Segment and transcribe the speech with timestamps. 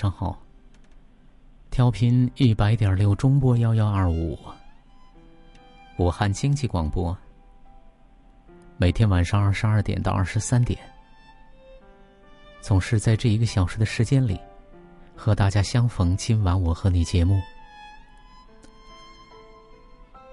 [0.00, 0.40] 上好。
[1.70, 4.38] 调频一百点六中波幺幺二五，
[5.98, 7.14] 武汉经济广播。
[8.78, 10.80] 每天晚上二十二点到二十三点，
[12.62, 14.40] 总是在这一个小时的时间里，
[15.14, 16.16] 和大家相逢。
[16.16, 17.38] 今晚我和你节目，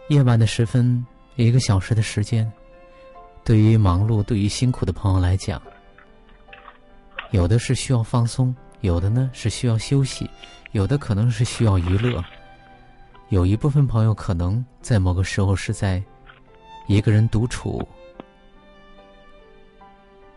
[0.07, 2.49] 夜晚的时分，一个小时的时间，
[3.43, 5.61] 对于忙碌、对于辛苦的朋友来讲，
[7.31, 8.55] 有的是需要放松。
[8.87, 10.29] 有的呢是需要休息，
[10.71, 12.23] 有的可能是需要娱乐，
[13.29, 16.01] 有一部分朋友可能在某个时候是在
[16.87, 17.85] 一个人独处，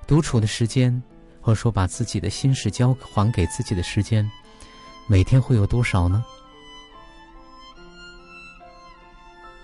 [0.04, 1.00] 独处的时间，
[1.40, 4.28] 或者说把自己的心事交还给自己的时间，
[5.06, 6.24] 每天会有多少呢？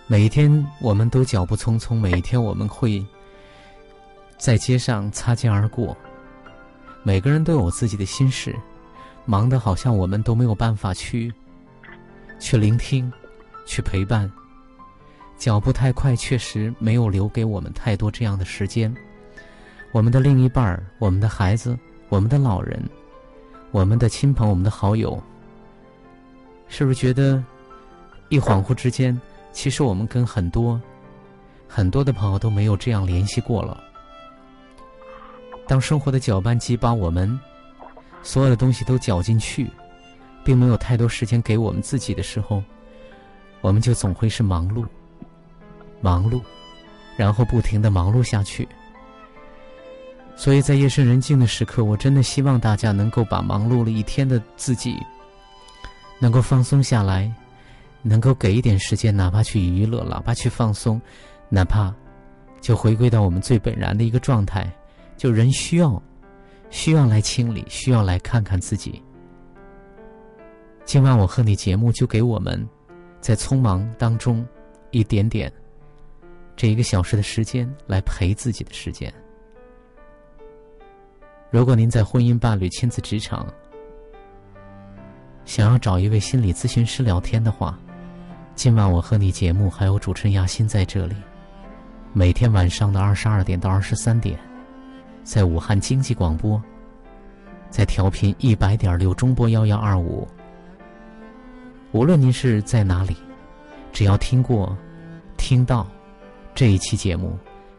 [0.07, 3.05] 每一天我们都脚步匆匆，每一天我们会
[4.39, 5.97] 在街上擦肩而过。
[7.03, 8.55] 每个人都有自己的心事，
[9.27, 11.31] 忙得好像我们都没有办法去，
[12.39, 13.13] 去聆听，
[13.67, 14.31] 去陪伴。
[15.37, 18.95] 脚步太快，确实没有留给我们太多这样的时间。
[19.93, 22.83] 我们的另一半儿，我们的孩子，我们的老人，
[23.73, 25.23] 我们的亲朋，我们的好友，
[26.69, 27.43] 是不是觉得
[28.29, 29.21] 一恍惚之间，
[29.53, 30.81] 其实我们跟很多
[31.69, 33.83] 很多的朋友都没有这样联系过了？
[35.67, 37.39] 当生活的搅拌机把我们
[38.27, 39.71] 所有的东西都搅进去，
[40.45, 42.61] 并没有太多时间给我们自己的时候，
[43.61, 44.85] 我们就总会是忙碌、
[46.01, 46.43] 忙碌，
[47.17, 48.69] 然后不停的忙碌下去。
[50.35, 54.99] 所以在夜深人静的时刻，我真的希望大家能够把忙碌了一天的自己
[56.19, 57.33] 能够放松下来，
[58.03, 61.01] 能够给一点时间，哪怕去娱乐，哪怕去放松，
[61.49, 61.95] 哪怕
[62.61, 64.69] 就回归到我们最本然的一个状态。
[65.17, 66.03] 就人需要，
[66.71, 69.03] 需要来清理，需要来看看自己。
[70.85, 72.69] 今晚我和你节目就给我们，
[73.21, 74.47] 在匆忙当中，
[74.91, 75.53] 一点点，
[76.55, 79.13] 这一个小时的时间来陪自己的时间。
[81.51, 83.47] 如果您在婚姻、伴侣、亲子、职场，
[85.45, 87.79] 想要找一位心理咨询师聊天的话，
[88.55, 91.15] 今晚我和你节目还有主持人亚欣在这里，
[92.13, 94.39] 每天晚上的二十二点到二十三点。
[95.27, 96.63] 在武汉经济广播，
[97.69, 100.27] 在调频一百点六中波幺幺二五。
[101.91, 103.17] 无论您是在哪里，
[103.93, 104.79] 只要听过、
[105.37, 105.85] 听到
[106.55, 107.37] 这一期节目，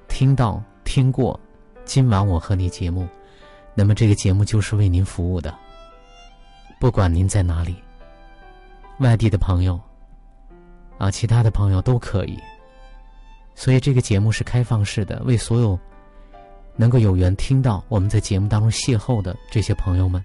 [0.10, 1.40] 听到、听过
[1.86, 3.08] 今晚我和你节目，
[3.74, 5.58] 那么这个节目就是为您服务的。
[6.82, 7.78] 不管您在哪里，
[9.00, 9.80] 外地的朋友
[10.98, 12.38] 啊，其他的朋友都可以。
[13.56, 15.80] 所以这个节目是开放式的，为所有。
[16.78, 20.24] 能够有缘听到我们在节目当中邂逅的这些朋友们，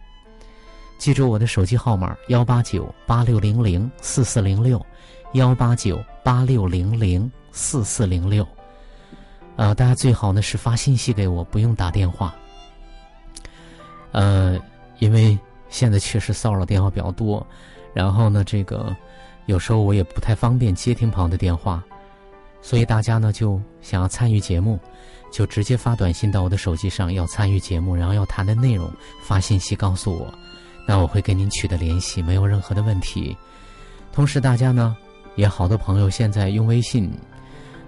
[0.98, 4.80] 记住我的手机号码：幺八九八六零零四四零六，
[5.32, 8.46] 幺八九八六零零四四零六。
[9.56, 12.34] 呃，大家最好呢是发信息给我，不用打电话。
[14.12, 14.58] 呃，
[14.98, 15.38] 因为
[15.70, 17.44] 现在确实骚扰电话比较多，
[17.94, 18.94] 然后呢，这个
[19.46, 21.82] 有时候我也不太方便接听朋友的电话，
[22.60, 24.78] 所以大家呢就想要参与节目。
[25.32, 28.92] 就直接发短信到我的手机上，要参与节目，然后要谈的内容
[29.24, 30.32] 发信息告诉我，
[30.86, 33.34] 那我会跟您取得联系，没有任何的问题。
[34.12, 34.94] 同时，大家呢
[35.34, 37.10] 也好多朋友现在用微信，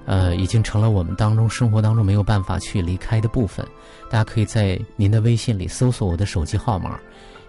[0.06, 3.64] 呃，已经成了我们当中生活当中没有办法去离开的部分。
[4.10, 6.98] 大家可以在您的微信里搜索我的手机号码：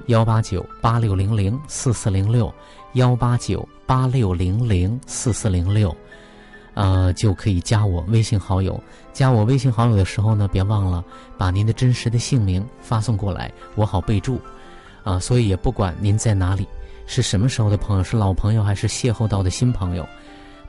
[0.07, 2.53] 幺八九八六零零四四零六，
[2.95, 5.95] 幺八九八六零零四四零六。
[6.73, 8.77] 呃，就可以加我微信好友。
[9.15, 11.01] 加我微信好友的时候呢，别忘了
[11.37, 14.37] 把您的真实的姓名发送过来，我好备注。
[15.05, 16.67] 啊，所以也不管您在哪里，
[17.05, 20.05] 是什么时候的朋友，是老朋友还是邂逅到的新朋友，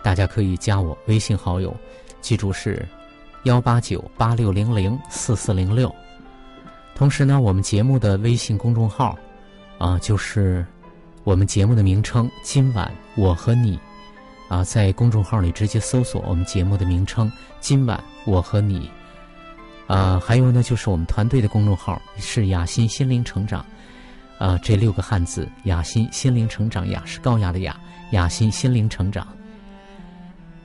[0.00, 1.74] 大家可以加我微信好友，
[2.20, 2.86] 记住是
[3.42, 5.92] 幺八九八六零零四四零六。
[6.94, 9.18] 同时呢，我们节目的微信公众号，
[9.78, 10.64] 啊，就是
[11.24, 12.30] 我们节目的名称。
[12.42, 13.76] 今晚我和你，
[14.48, 17.32] 啊，在公众号里直接搜索我们节目的名称。
[17.58, 18.90] 今晚我和你，
[19.86, 23.64] 啊，还有呢，就是我们团队的公众号是雅欣心灵成长，
[24.38, 27.78] 啊，这六个汉字雅欣心灵成长，雅是高雅的雅，
[28.10, 29.26] 雅欣心灵成长。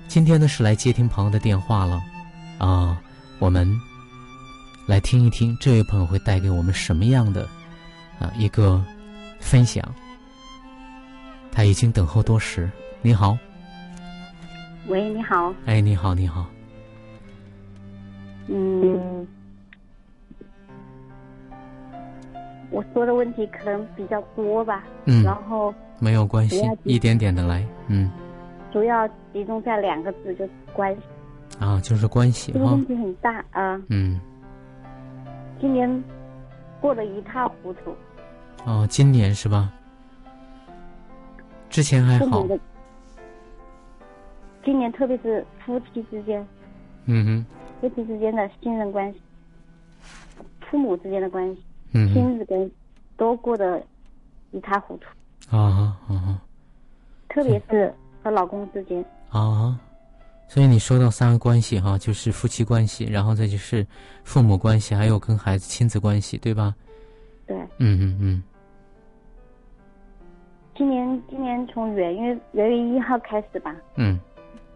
[0.08, 2.02] 今天呢是来接听朋友的电话了，
[2.58, 3.00] 啊，
[3.40, 3.80] 我们
[4.88, 7.48] 来听一听这位朋友会带给我们什么样的
[8.20, 8.84] 啊一个
[9.40, 9.84] 分享。
[11.52, 12.70] 他已经等候多时，
[13.02, 13.38] 你好。
[14.88, 15.54] 喂，你好。
[15.66, 16.50] 哎，你好，你好。
[18.48, 19.28] 嗯，
[22.70, 24.84] 我说的问题可能比较多吧。
[25.06, 25.24] 嗯。
[25.24, 27.66] 然后没有关系，一点点的来。
[27.88, 28.12] 嗯。
[28.72, 31.02] 主要集中在两个字，就是关系。
[31.60, 32.52] 啊，就是关系。
[32.52, 33.82] 这个问题很大啊。
[33.90, 34.20] 嗯。
[35.60, 36.04] 今年
[36.80, 37.96] 过得一塌糊涂。
[38.66, 39.72] 哦，今年是吧？
[41.70, 42.46] 之前还好。
[44.64, 46.46] 今年特别是夫妻之间。
[47.06, 47.46] 嗯哼。
[47.82, 49.20] 夫妻之间的信任关系，
[50.70, 51.64] 父母之间的关系，
[51.94, 52.72] 嗯，亲子关系，
[53.18, 53.84] 都过得
[54.52, 55.08] 一塌糊涂。
[55.50, 56.40] 啊啊！
[57.28, 57.92] 特别是
[58.24, 59.04] 和老公之间。
[59.30, 59.78] 啊，
[60.48, 63.86] 所以你说到三个关系哈，就是夫妻关系，然后再就是
[64.24, 66.76] 父母关系，还有跟孩子亲子关系，对吧？
[67.48, 67.58] 对。
[67.80, 68.44] 嗯嗯嗯。
[70.76, 73.76] 今年今年从元月元月一号开始吧。
[73.96, 74.20] 嗯。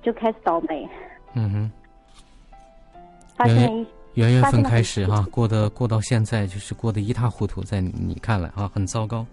[0.01, 0.87] 就开始倒霉。
[1.33, 1.71] 嗯哼。
[3.43, 9.25] 元元月份开始哈，过得过到现在就是过得一塌糊涂，在你看来啊，很糟糕。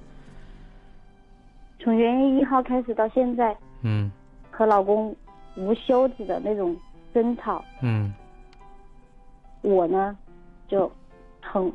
[1.78, 4.10] 从元月一号开始到现在，嗯，
[4.50, 5.14] 和老公
[5.54, 6.76] 无休止的那种
[7.14, 8.12] 争吵，嗯，
[9.60, 10.16] 我呢
[10.66, 10.90] 就
[11.40, 11.72] 很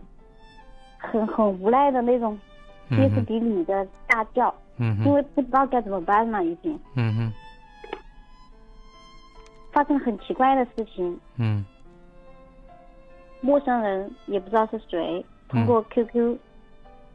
[0.97, 2.37] 很很无奈的那种
[2.89, 7.33] 歇斯底里的大叫，嗯，因为不知道该怎么办了，已经，嗯哼，
[9.71, 11.63] 发生很奇怪的事情，嗯。
[13.47, 16.37] 陌生人也不知道是谁，通过 QQ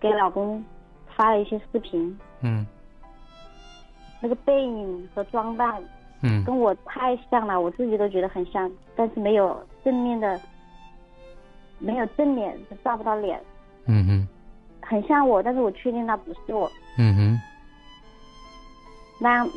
[0.00, 0.64] 给老公
[1.14, 2.18] 发了一些视频。
[2.40, 2.66] 嗯。
[4.22, 5.82] 那个背影和装扮，
[6.22, 10.40] 嗯，跟我太像了，我自己都觉得很像，但是没有正面的，
[11.78, 13.38] 没有正脸，照不到脸。
[13.84, 14.28] 嗯哼。
[14.80, 16.72] 很像我，但是我确定那不是我。
[16.96, 17.40] 嗯哼。
[19.20, 19.48] 那样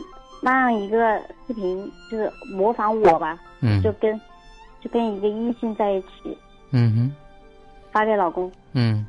[0.41, 3.39] 那样一个视频就是模仿我吧。
[3.61, 3.81] 嗯。
[3.81, 4.19] 就跟
[4.81, 6.37] 就跟一个异性在一起。
[6.77, 7.15] 嗯哼，
[7.91, 8.51] 发给老公。
[8.73, 9.05] 嗯，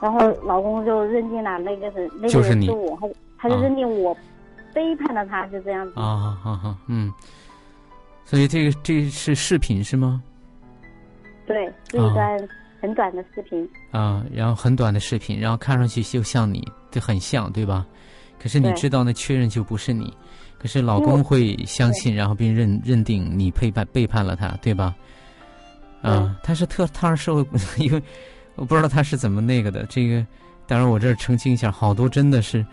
[0.00, 4.12] 然后老公就认定了那个是那个人是我，他他就认定我
[4.74, 5.92] 背叛了他，就这样子。
[5.94, 7.12] 啊，啊啊，嗯。
[8.24, 10.20] 所以这个这是视频是吗？
[11.46, 12.48] 对，是一段
[12.80, 13.66] 很短的视频。
[13.92, 17.86] 啊，然后很短的视频，然后看上去就像你，就很像，对吧？
[18.38, 20.12] 可是你知道，那确认就不是你。
[20.58, 24.94] 可是老公会相信，然后并认认定你背叛背叛了他，对吧？
[26.02, 27.44] 啊，他是特，他是社会，
[27.78, 28.02] 因为
[28.54, 29.84] 我不知道他是怎么那个的。
[29.86, 30.24] 这个，
[30.66, 32.64] 当然我这儿澄清一下，好多真的是，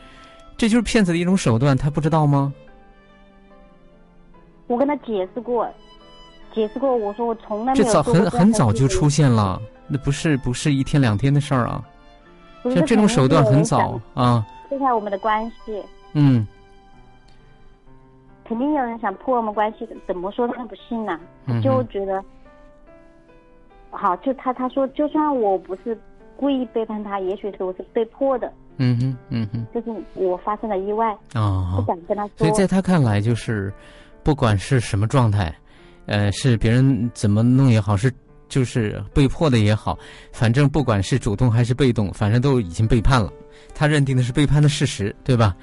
[0.57, 2.53] 这就是骗子的一种手段，他不知道吗？
[4.67, 5.67] 我跟他解释过，
[6.53, 7.85] 解释过，我说我从来没有。
[7.85, 11.83] 这早很很早就出现了，那不是不是一天两天的事儿啊。
[12.63, 14.45] 像这种手段很早啊。
[14.69, 15.83] 破坏我们的关系。
[16.13, 16.47] 嗯。
[18.47, 21.19] 肯定有人想破我们关系，怎么说他不信呢？
[21.63, 22.23] 就觉得。
[23.95, 25.97] 好，就他他说，就算我不是
[26.35, 28.51] 故意背叛他，也许是我是被迫的。
[28.77, 32.31] 嗯哼，嗯哼，就是我发生了意外啊，不敢跟他说。
[32.39, 33.71] 所以在他看来，就是
[34.21, 35.55] 不管是什么状态，
[36.07, 38.11] 呃，是别人怎么弄也好，是
[38.49, 39.97] 就是被迫的也好，
[40.33, 43.31] 反正不管是主动还是被动，反正都已经背叛了。
[43.73, 45.55] 他认定的是背叛的事实，对吧？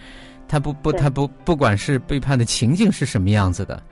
[0.49, 3.83] 他不不，他不不管是背叛的情境是什么样子的，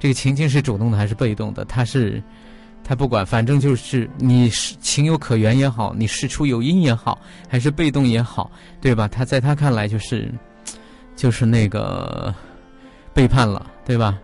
[0.00, 2.20] 这个情境是主动的还是被动的，他是。
[2.84, 8.50] 他不管，反正就是你是情有可原也好，你事出有因也好，还是被动也好，
[8.80, 9.08] 对吧？
[9.08, 10.30] 他在他看来就是，
[11.16, 12.32] 就是那个
[13.14, 14.18] 背叛了，对吧？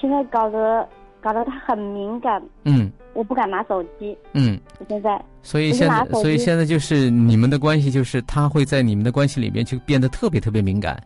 [0.00, 0.86] 现在搞得
[1.22, 2.42] 搞得他很敏感。
[2.64, 2.90] 嗯。
[3.14, 4.18] 我不敢拿手机。
[4.32, 4.60] 嗯。
[4.80, 5.24] 我现在。
[5.40, 11.00] 所以现在，所以现在就是你们的关系，就是他会在你们的关系里面就变得特别特别敏感。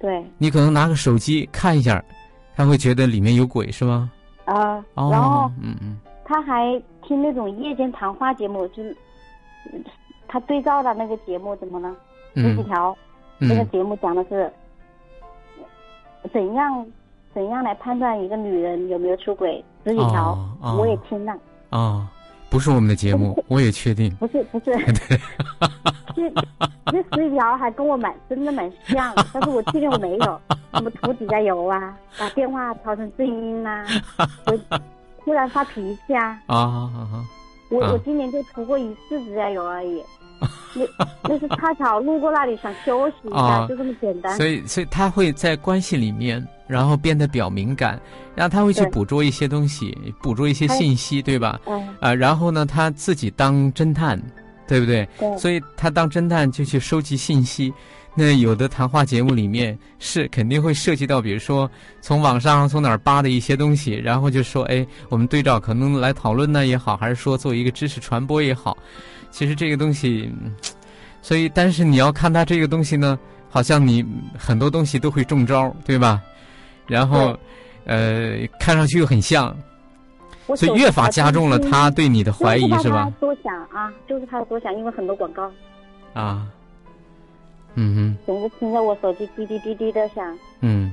[0.00, 0.22] 对。
[0.36, 2.02] 你可能拿个手机看一下，
[2.56, 4.10] 他会觉得里面有鬼，是吗？
[4.44, 8.96] 啊，然后，嗯嗯，他还听那种夜间谈话节目，就是
[10.26, 11.94] 他对照的那个节目怎么了？
[12.34, 12.96] 十几条，
[13.38, 14.50] 那个节目讲的是
[16.32, 16.86] 怎样
[17.34, 19.62] 怎样来判断一个女人有没有出轨？
[19.84, 20.38] 十几条，
[20.78, 21.32] 我也听了。
[21.70, 22.10] 啊，
[22.52, 24.14] 不是我们的节目，我也确定。
[24.16, 24.66] 不是不是，
[25.08, 25.18] 对，
[26.14, 26.30] 这
[26.92, 30.40] 这十一条还跟我蛮真的蛮像， 但是我确定我没有
[30.74, 33.82] 什么涂指甲油啊，把电话调成静音呐，
[34.46, 34.78] 我
[35.24, 36.38] 突然发脾气啊。
[36.46, 37.24] 啊啊啊！
[37.70, 40.02] 我我今年就涂过一次指甲油而已。
[40.74, 44.36] 那那是恰巧路过那里想休息一下，就这么简单。
[44.36, 48.00] 所以，所以他会在关系里面，然后变得比较敏感，
[48.34, 51.60] 然后他会去捕捉一些东西，捕捉一些信息，对吧？
[51.66, 51.88] 嗯。
[52.00, 54.20] 啊，然后呢，他自己当侦探，
[54.66, 55.08] 对不对？
[55.18, 55.36] 对。
[55.38, 57.72] 所以他当侦探就去收集信息。
[58.14, 61.70] 那有的谈话节目里面是肯定会涉及到，比如说
[62.02, 68.76] 从网上从哪儿扒的一些东西，然后就说，哎，我们对照可能来讨论呢也好，还是说做一个知识传播也好。
[69.32, 70.30] 其实这个东西，
[71.22, 73.18] 所以但是你要看他这个东西呢，
[73.50, 74.04] 好像你
[74.38, 76.22] 很多东西都会中招，对吧？
[76.86, 77.36] 然后，
[77.86, 79.56] 呃，看上去又很像，
[80.54, 83.10] 所以越发加重了他对你的怀疑，是吧？
[83.18, 85.50] 多想啊，就是他的多想，因为很多广告。
[86.12, 86.46] 啊。
[87.74, 88.16] 嗯哼。
[88.26, 90.38] 总是听着我手机滴滴滴滴的响。
[90.60, 90.92] 嗯。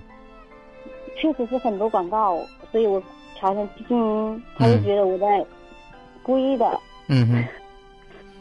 [1.17, 2.39] 确实是很多广告，
[2.71, 3.03] 所以我
[3.35, 5.45] 调成静音，他就觉得我在
[6.23, 6.65] 故意的。
[7.07, 7.43] 嗯哼。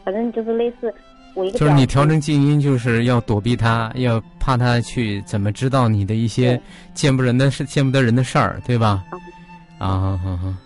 [0.09, 0.91] 反正就是类似
[1.35, 6.59] 我一个，就是你调成静音，就是要躲避他，要怕他去怎么知道你的一些
[6.95, 9.03] 见不人的事、见不得人的事儿，对吧？
[9.77, 10.57] 啊，啊啊啊！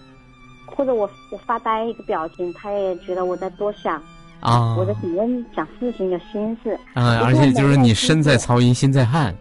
[0.65, 4.01] 或者我我发呆一个表情，他也觉得我在多想
[4.39, 9.35] 啊，我在想想事情有心事啊，而且就是你身在曹营心在汉，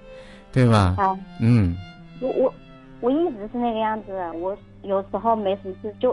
[0.51, 0.97] 对吧？
[0.99, 1.77] 啊，嗯，
[2.21, 2.53] 我我
[3.01, 6.13] 我一直是那个样子，我有时候没什么事就。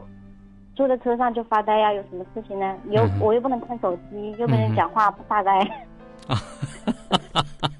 [0.80, 2.74] 坐在车上就发呆呀，有什么事情呢？
[2.90, 5.60] 又我又不能看手机，又没人讲话，不发呆。
[6.26, 6.42] 啊，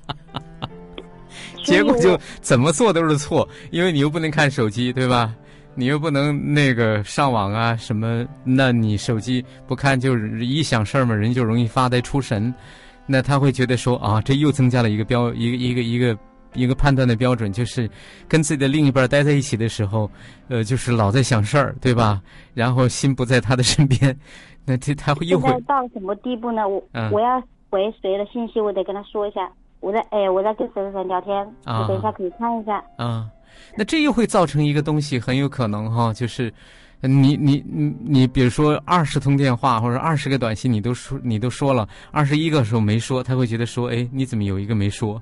[1.64, 5.34] 结果就怎么做都是错，因为你又不能看手机，对吧？
[5.76, 12.54] 你又不能那个上网啊什么，那你手机不看就是一想事儿嘛，人就容易发呆出神。
[13.06, 16.18] 那他会觉得说啊，这又增加了一个标，一个一个一个。
[16.54, 17.90] 一个判断的标准就是，
[18.28, 20.10] 跟自己的另一半待在一起的时候，
[20.48, 22.22] 呃，就是老在想事儿，对吧？
[22.54, 24.18] 然后心不在他的身边，
[24.66, 26.68] 那这他会又会到什么地步呢？
[26.68, 27.40] 我我要
[27.70, 32.84] 回谁的信息，我得跟他说一下，我在哎，我在跟谁谁谁聊天，你等一下可以看一下。
[32.98, 33.30] 啊，
[33.78, 36.52] 那这又会造成一个东西，很有可能哈，就是
[37.02, 45.22] 你你你你，比如说二十通电话或者二十个短信，你都说你都说了，二十一个时候没说，他会觉得说，哎，你怎么有一个没说？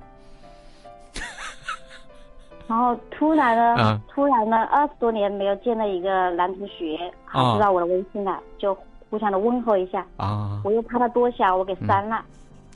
[2.68, 8.76] 然后突然呢，突然呢，二十多年没有见的一个男同学，他知道我的微信了，就
[9.08, 10.06] 互相的问候一下。
[10.18, 10.60] 啊。
[10.64, 12.16] 我又怕他多想，我给删了。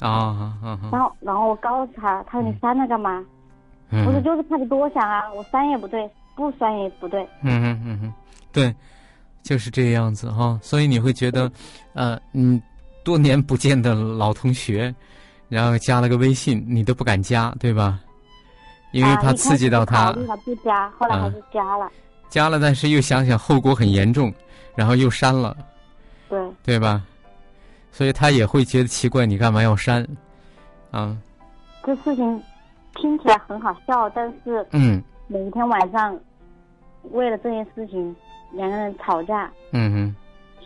[0.00, 0.56] 啊
[0.90, 3.22] 然后，然后我告诉他，他说你删了干嘛？
[3.90, 7.22] 我说就是怕你多想啊，我删也不对，不删也不对。
[7.42, 8.12] 嗯嗯嗯哼，
[8.50, 8.74] 对，
[9.42, 10.58] 就是这个样子哈。
[10.62, 11.52] 所以你会觉得，
[11.92, 12.60] 呃，嗯，
[13.04, 14.92] 多年不见的老同学，
[15.50, 18.00] 然后加了个微信，你都不敢加，对吧？
[18.92, 20.12] 因为怕刺激到他，
[20.44, 21.90] 不加，后来还是加了。
[22.28, 24.32] 加了，但是又想想后果很严重，
[24.74, 25.56] 然后又删了。
[26.28, 26.38] 对。
[26.62, 27.02] 对吧？
[27.90, 30.06] 所以他也会觉得奇怪，你干嘛要删？
[30.90, 31.16] 啊。
[31.84, 32.42] 这事情
[32.94, 36.18] 听起来很好笑，但是嗯，每天晚上
[37.10, 38.14] 为了这件事情
[38.52, 39.50] 两个人吵架。
[39.72, 40.16] 嗯哼。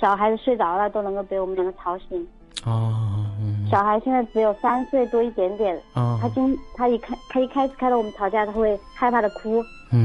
[0.00, 2.26] 小孩子睡着了都能够被我们两个吵醒。
[2.64, 3.26] 哦。
[3.70, 9.62] 小孩现在只有三岁多一点点，他今他一开他一开始看到我们吵架，他会害怕的哭，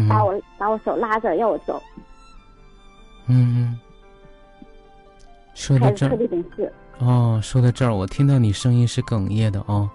[0.09, 1.81] 把我把我手拉着要我走。
[3.27, 3.79] 嗯，
[5.53, 6.17] 说到这儿
[6.99, 9.89] 哦，说到这儿，我听到你声音是哽咽的哦。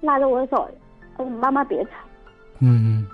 [0.00, 0.68] 拉着我的手，
[1.16, 1.90] 他说：“妈妈别吵。”
[2.60, 3.06] 嗯。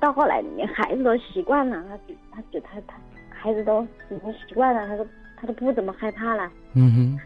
[0.00, 1.98] 到后来，连孩子都习惯了，他
[2.32, 2.94] 他觉他他
[3.30, 5.06] 孩子都已经习惯了，他说。
[5.44, 6.50] 他都不怎么害怕了。
[6.72, 7.20] 嗯哼，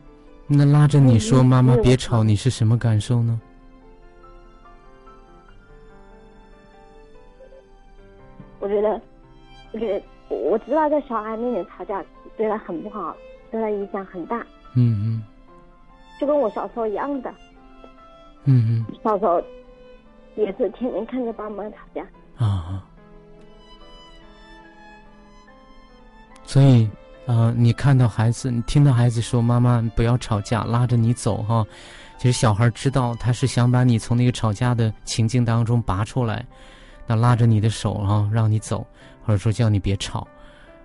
[0.49, 3.41] 那拉着你说“妈妈别吵”，你是什么感受呢？
[8.59, 9.01] 我觉得，
[9.73, 12.05] 我觉得我知道在小孩面前吵架
[12.37, 13.17] 对他很不好，
[13.53, 14.45] 对他影响很大。
[14.75, 15.23] 嗯嗯。
[16.21, 17.33] 就跟我小时候一样的。
[18.45, 18.95] 嗯嗯。
[19.05, 19.41] 小时候
[20.35, 22.05] 也是天天看着爸妈吵架。
[22.37, 22.85] 啊。
[26.43, 26.89] 所以。
[27.29, 31.63] 呃，你看到孩子，你听到孩子说“妈妈不要吵架”，拉着你走哈。
[32.17, 36.43] 其实小孩知道他是想把你从那个吵架的情境当中拔出来，
[37.07, 38.79] 那拉着你的手哈，让你走，
[39.23, 40.27] 或者说叫你别吵。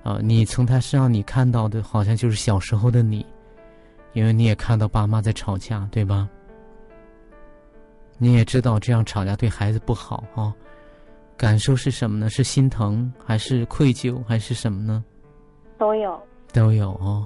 [0.03, 3.25] 啊，你从他身上你看到的好像就是小时候的你，
[4.11, 6.27] 因为你也看到爸妈在吵架，对吧？
[8.17, 10.53] 你也知道这样吵架对孩子不好啊。
[11.37, 12.29] 感受是什么呢？
[12.29, 15.05] 是心疼，还是愧疚，还是什么呢？
[15.79, 16.21] 都有，
[16.53, 17.25] 都有哦，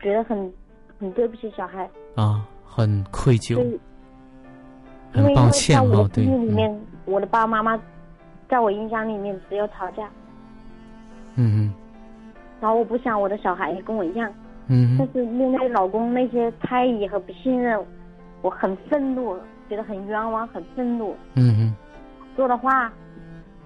[0.00, 0.52] 觉得很
[0.98, 3.78] 很对不起小孩啊，很愧疚，
[5.12, 6.08] 很抱歉哦。
[6.12, 7.80] 对，里面我的爸爸妈妈，
[8.48, 10.08] 在我印象里面只有吵架。
[11.36, 11.74] 嗯嗯。
[12.60, 14.32] 然后我不想我的小孩也跟我一样。
[14.68, 14.96] 嗯。
[14.98, 17.78] 但是面对老公那些猜疑和不信任，
[18.40, 19.38] 我很愤怒，
[19.68, 21.14] 觉得很冤枉，很愤怒。
[21.34, 21.76] 嗯嗯。
[22.36, 22.90] 说的话，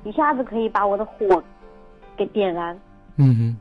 [0.04, 1.42] 一下子可以把我的火
[2.16, 2.76] 给点燃。
[3.16, 3.56] 嗯哼。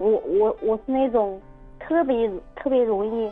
[0.00, 1.40] 我我我是那种
[1.78, 3.30] 特别特别容易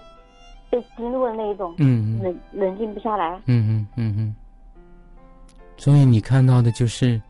[0.70, 1.75] 被激怒的那一种。
[1.78, 3.40] 嗯冷冷静不下来。
[3.46, 4.34] 嗯嗯嗯嗯。
[5.76, 7.20] 所以你看到的就是，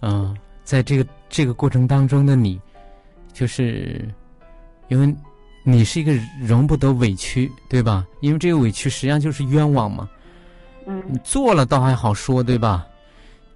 [0.00, 2.60] 嗯，在这个这个过程当中的你，
[3.32, 4.06] 就是
[4.88, 5.14] 因为
[5.62, 8.06] 你是一个容不得委屈，对吧？
[8.20, 10.08] 因为这个委屈实际上就是冤枉嘛。
[10.86, 12.86] 嗯，你做了倒还好说，对吧？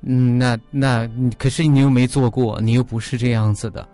[0.02, 3.86] 嗯，那那可是你又没做过，你又不是这样子的，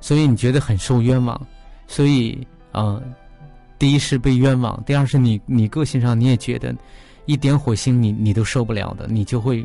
[0.00, 1.40] 所以你觉得很受冤枉。
[1.86, 3.00] 所以啊，
[3.78, 6.74] 第一是被冤枉，第二是你你个性上你也觉得
[7.24, 9.64] 一点火星你你都受不了的，你就会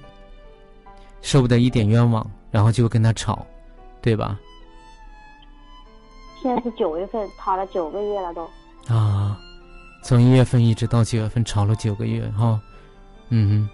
[1.22, 3.46] 受不得一点冤枉，然后就跟他吵，
[4.02, 4.40] 对吧？
[6.42, 8.44] 现在是九月份，吵了九个月了都。
[8.94, 9.40] 啊，
[10.04, 12.60] 从一月份一直到九月份，吵了九个月哈。
[13.30, 13.70] 嗯哼，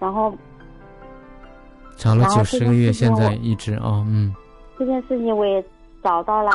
[0.00, 0.36] 然后
[1.96, 4.34] 吵了九十个月，现在一直啊，嗯。
[4.78, 5.64] 这件事情我也
[6.02, 6.50] 找到了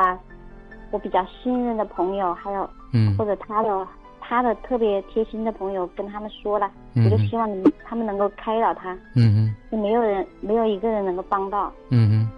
[0.92, 3.88] 我比较信任的朋友，还有嗯，或者他的
[4.20, 8.98] 他的特别贴心的朋友，跟他们说了，我就希望你们他们能够开导他。
[9.16, 11.72] 嗯哼，就没有人没有一个人能够帮到。
[11.90, 12.32] 嗯哼。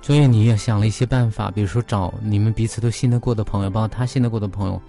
[0.00, 4.80] 所以你也想了一些办法，比如说找你们彼此都信得过的朋友，包括他信得过的朋友，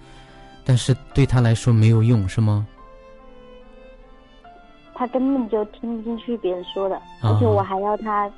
[0.64, 2.66] 但是对他来说没有用，是吗？
[4.98, 8.28] 他根本就听不进去别人说的，而且我还要他，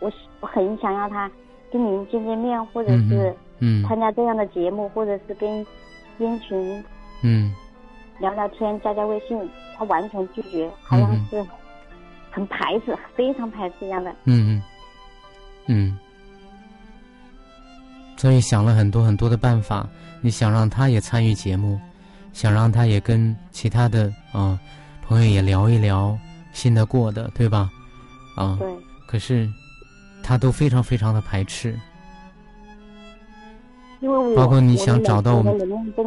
[0.00, 1.30] 我我很想要他
[1.72, 3.32] 跟您见见面，或者是
[3.86, 5.64] 参加这样的节目，或者是跟
[6.18, 6.84] 烟群
[7.22, 7.54] 嗯
[8.18, 9.38] 聊聊天、加加微信，
[9.76, 11.44] 他完全拒绝，好像是
[12.32, 14.10] 很排斥、非常排斥一样的。
[14.24, 14.62] 嗯嗯
[15.68, 15.98] 嗯。
[18.16, 19.88] 所以想了很多很多的办法，
[20.20, 21.78] 你想让他也参与节目，
[22.32, 24.58] 想让他也跟其他的啊
[25.08, 26.16] 朋友也聊一聊，
[26.52, 27.70] 信得过的，对吧？
[28.36, 28.68] 啊，对。
[29.06, 29.48] 可是
[30.22, 31.74] 他都非常非常的排斥，
[34.00, 35.58] 因为包括你想找到我们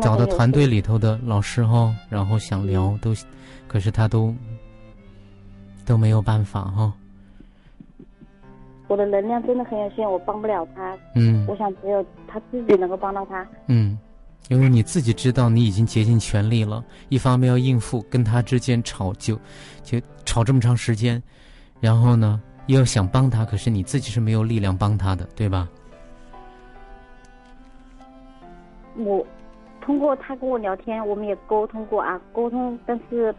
[0.03, 3.11] 找到团队里头的老师哈，然后想聊都，
[3.67, 4.31] 可是他都
[5.83, 6.93] 都没有办法哈。
[8.87, 10.95] 我的能量真的很有限，我帮不了他。
[11.15, 13.47] 嗯，我想只有他自己能够帮到他。
[13.65, 13.97] 嗯，
[14.49, 19.39] 因为你自己知道你已经竭尽全力了，一方面要应付跟他之间吵就
[19.83, 21.21] 就吵这么长时间，
[21.79, 25.69] 然后呢又要想帮他，可是你自己是没有力量帮他的，对吧？
[28.97, 29.25] 我
[29.79, 33.33] 通过他跟我聊天，我们也沟通过啊，沟通，但是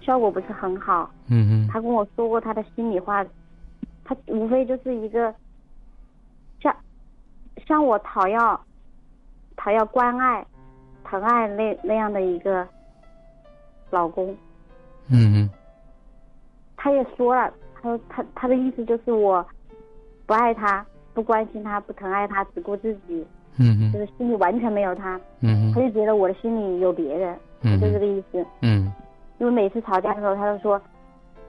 [0.00, 1.10] 效果不是很好。
[1.26, 1.68] 嗯嗯。
[1.68, 3.24] 他跟我说过他的心里话。
[4.04, 5.34] 他无非就是一个，
[6.62, 6.74] 向
[7.66, 8.58] 向我讨要
[9.58, 10.42] 讨要关爱、
[11.04, 12.66] 疼爱那那样的一个
[13.90, 14.34] 老公。
[15.10, 15.50] 嗯嗯。
[16.78, 19.44] 他也说了，他说他他的意思就是我
[20.24, 23.26] 不爱他，不关心他，不疼爱他，只顾自己。
[23.58, 23.92] 嗯嗯。
[23.92, 25.20] 就是心里完全没有他。
[25.40, 27.38] 嗯他就觉得我的心里有别人。
[27.60, 27.78] 嗯。
[27.78, 28.46] 就这个意思。
[28.62, 28.90] 嗯。
[29.38, 30.80] 因为每次吵架的时候，他就说：“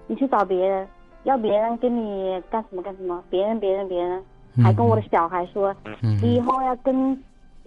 [0.07, 0.85] 你去找别人。”
[1.23, 3.21] 要别人跟你干什么干什么？
[3.29, 4.23] 别人别人别人，
[4.63, 7.13] 还跟我的小孩说，你以后要跟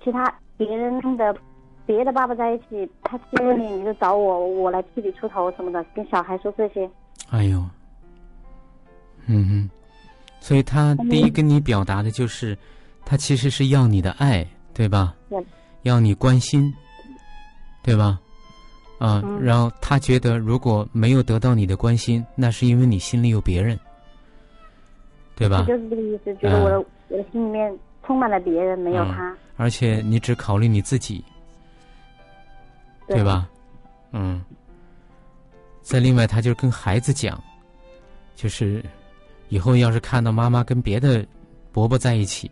[0.03, 1.35] 其他别人的
[1.87, 6.89] 别的爸爸在一起，他欺负你，你就找我，我来替你出头什么的，跟小孩说这些。
[7.31, 7.63] 哎呦，
[9.27, 9.71] 嗯哼，
[10.41, 12.57] 所以他第一跟你表达的就是，
[13.05, 15.15] 他其实是要你的爱，对吧？
[15.29, 15.45] 对。
[15.83, 16.73] 要你关心，
[17.83, 18.21] 对吧？
[18.99, 23.77] 啊，然后他觉得如果没有得到你的关心，那是因为你心里有别人，
[25.35, 25.65] 对吧？
[25.67, 29.37] 就是这个意思，觉得我的我的心里面充满了别人，没有他。
[29.63, 31.25] 而且你只考虑你自己，
[33.07, 33.49] 对吧？
[34.11, 34.45] 嗯。
[35.83, 37.41] 再另外，他就跟孩子讲，
[38.35, 38.85] 就是
[39.51, 41.25] 以后要是看到妈妈跟别的
[41.71, 42.51] 伯伯在一起，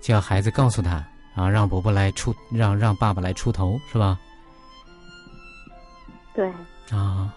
[0.00, 4.18] 就要孩子告诉他啊，让伯伯来出，让让爸爸来出头，是吧？
[6.34, 6.50] 对
[6.90, 7.34] 啊，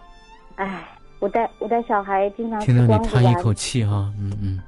[0.55, 0.87] 哎，
[1.19, 4.61] 我带我带小孩经常听到你叹一口气哈，嗯嗯，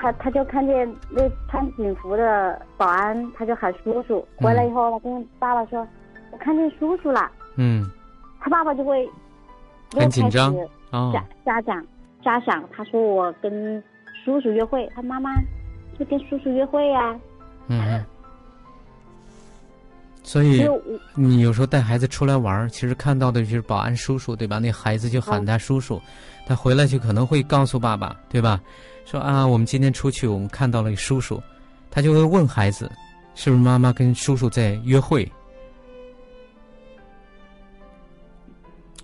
[0.00, 4.26] 他他就看见那穿警服的保安，他就喊叔叔。
[4.38, 5.86] 回来以后，他跟爸爸说
[6.32, 7.84] ：“我看见叔叔了。”嗯，
[8.40, 9.08] 他爸爸就会
[9.92, 10.54] 很紧张
[11.12, 11.86] 瞎瞎讲，
[12.24, 13.82] 瞎想，他说我跟
[14.24, 15.30] 叔叔约会，他妈妈
[15.98, 17.18] 就跟叔叔约会呀。
[17.68, 18.02] 嗯。
[20.30, 20.64] 所以
[21.16, 24.60] 你有时候带孩子出来玩，其实看到的就是保安叔叔，对吧？
[24.60, 26.00] 那孩子就喊他叔叔，
[26.46, 28.60] 他回来就可能会告诉爸爸，对吧？
[29.04, 31.42] 说啊，我们今天出去，我们看到了叔叔，
[31.90, 32.88] 他就会问孩子，
[33.34, 35.28] 是不是妈妈跟叔叔在约会，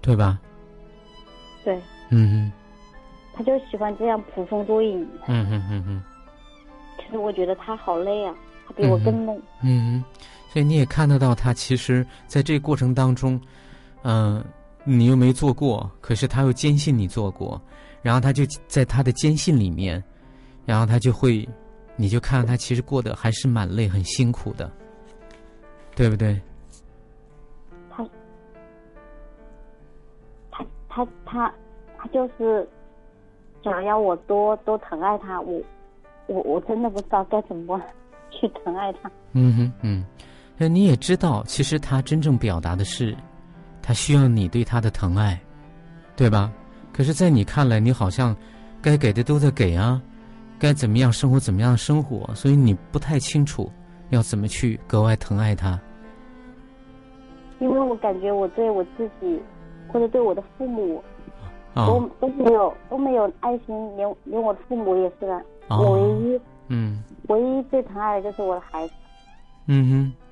[0.01, 0.39] 对吧？
[1.65, 1.75] 对。
[2.11, 2.53] 嗯嗯。
[3.35, 5.03] 他就喜欢这样捕风捉影。
[5.27, 6.03] 嗯嗯嗯嗯。
[6.99, 8.33] 其实我觉得他好累啊，
[8.65, 9.33] 他比我更累。
[9.65, 10.05] 嗯嗯。
[10.57, 13.39] 所以你也看得到，他其实在这个过程当中，
[14.05, 14.43] 嗯，
[14.85, 17.61] 你又没做过，可是他又坚信你做过，
[18.01, 20.03] 然后他就在他的坚信里面，
[20.65, 21.47] 然后他就会，
[21.95, 24.73] 你就看到他其实过得还是蛮累、很辛苦的，
[25.95, 26.41] 对不对？
[27.91, 28.03] 他，
[30.51, 31.55] 他，他，他，
[31.99, 32.67] 他就是
[33.63, 35.61] 想要我多多疼爱他，我，
[36.29, 37.79] 我，我真的不知道该怎么
[38.31, 39.11] 去疼爱他。
[39.33, 40.03] 嗯哼，嗯。
[40.59, 43.17] 那你也知道，其实他真正表达的是，
[43.83, 45.39] 他需要你对他的疼爱，
[46.17, 46.51] 对吧？
[46.93, 48.35] 可是，在你看来，你好像
[48.81, 50.01] 该给的都在给啊，
[50.59, 53.71] 该怎么样生活怎么样生活，所以你不太清楚
[54.09, 55.79] 要怎么去格外疼爱他。
[57.61, 59.39] 因为我感觉我对我自己，
[59.89, 61.05] 或者对我的父母，
[61.75, 65.43] 都都没有都没有爱心，连连我的父母也是的。
[65.69, 68.95] 我唯一嗯，唯一最疼爱的就是我的孩子。
[69.67, 70.26] 嗯哼。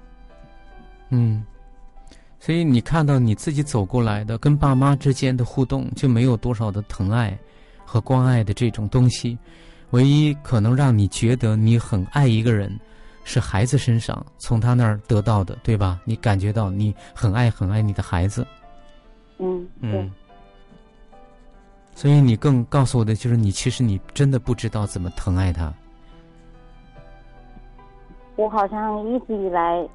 [1.16, 1.44] 嗯，
[2.40, 7.38] 所以你看到你自己走过来的，跟爸妈之间的互动就没有多少的疼爱
[7.84, 9.38] 和关爱的这种东西。
[9.90, 12.76] 唯一可能让你觉得你很爱一个人，
[13.22, 16.00] 是孩子身上从他那儿得到的，对吧？
[16.04, 18.44] 你感觉到你很爱很爱你的孩子。
[19.38, 20.10] 嗯嗯。
[21.94, 25.72] 所以你更告诉我的就是，你其实你真的不知道怎么疼爱他。
[28.34, 29.88] 我好像一直以来。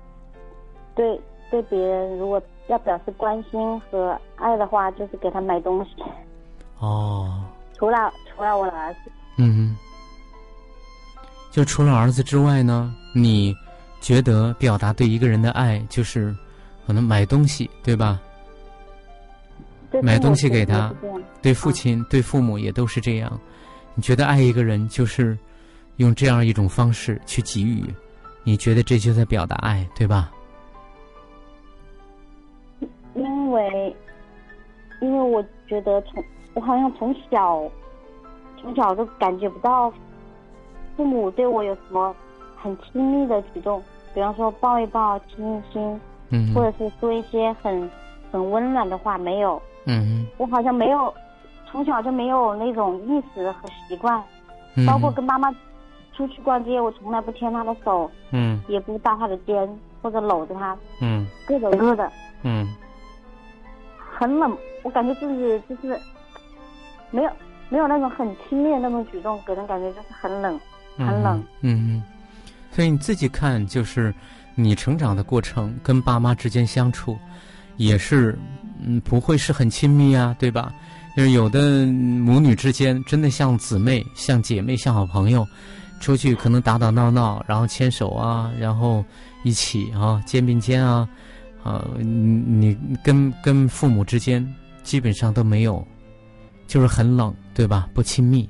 [0.99, 5.91] 对对，别人如果要表示关心和爱的话，就是给他买东西。
[6.79, 7.41] 哦。
[7.77, 8.99] 除了除了我的儿子。
[9.37, 9.77] 嗯。
[11.51, 12.93] 就除了儿子之外呢？
[13.15, 13.55] 你
[14.01, 16.35] 觉得表达对一个人的爱，就是
[16.85, 18.19] 可能买东西，对吧？
[20.03, 20.93] 买东西给他，
[21.41, 23.39] 对父亲、对父母也都是这样。
[23.95, 25.37] 你觉得爱一个人，就是
[25.95, 27.85] 用这样一种方式去给予？
[28.43, 30.29] 你觉得这就在表达爱，对吧？
[33.49, 33.95] 因为，
[35.01, 37.63] 因为我觉得从我好像从小，
[38.61, 39.91] 从小都感觉不到
[40.95, 42.15] 父母对我有什么
[42.55, 43.81] 很亲密的举动，
[44.13, 47.89] 比方说抱一抱、亲一亲，嗯，或者是说一些很
[48.31, 51.11] 很温暖的话，没有，嗯，我好像没有，
[51.65, 54.23] 从小就没有那种意识和习惯，
[54.85, 55.51] 包括跟妈妈
[56.15, 59.67] 出去逛街，我从来不牵她的手，嗯，也不搭她的肩
[60.03, 62.11] 或者搂着她，嗯，各走各的，
[62.43, 62.67] 嗯。
[64.19, 65.97] 很冷，我感觉自己就是
[67.09, 67.31] 没有
[67.69, 70.59] 没有那种很亲密的那种举动，给人感觉就是很冷，
[70.97, 71.41] 很冷。
[71.61, 72.03] 嗯嗯，
[72.69, 74.13] 所以你自己看，就是
[74.55, 77.17] 你成长的过程跟爸妈之间相处，
[77.77, 78.37] 也是
[78.85, 80.73] 嗯不会是很亲密啊，对吧？
[81.15, 85.47] 就是有的母女之间真的像姊妹、像姐妹、像好朋友，
[86.01, 89.01] 出去可能打打闹闹，然后牵手啊，然后
[89.45, 91.07] 一起啊肩并肩啊。
[91.63, 94.45] 啊，你你跟跟父母之间
[94.81, 95.85] 基本上都没有，
[96.67, 97.89] 就是很冷，对吧？
[97.93, 98.49] 不亲密，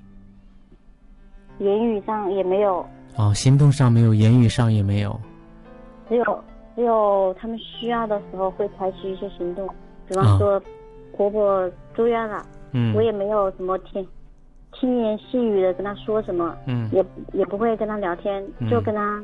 [1.57, 2.85] 言语上也没有。
[3.15, 5.19] 哦，行动上没有，言语上也没有。
[6.07, 6.43] 只有
[6.75, 9.67] 只有他们需要的时候会采取一些行动，
[10.07, 10.61] 比方说
[11.17, 14.07] 婆婆住院了，嗯，我也没有什么听
[14.79, 19.21] 轻言细语的跟他说什么，嗯，也也不会跟他聊天，就跟他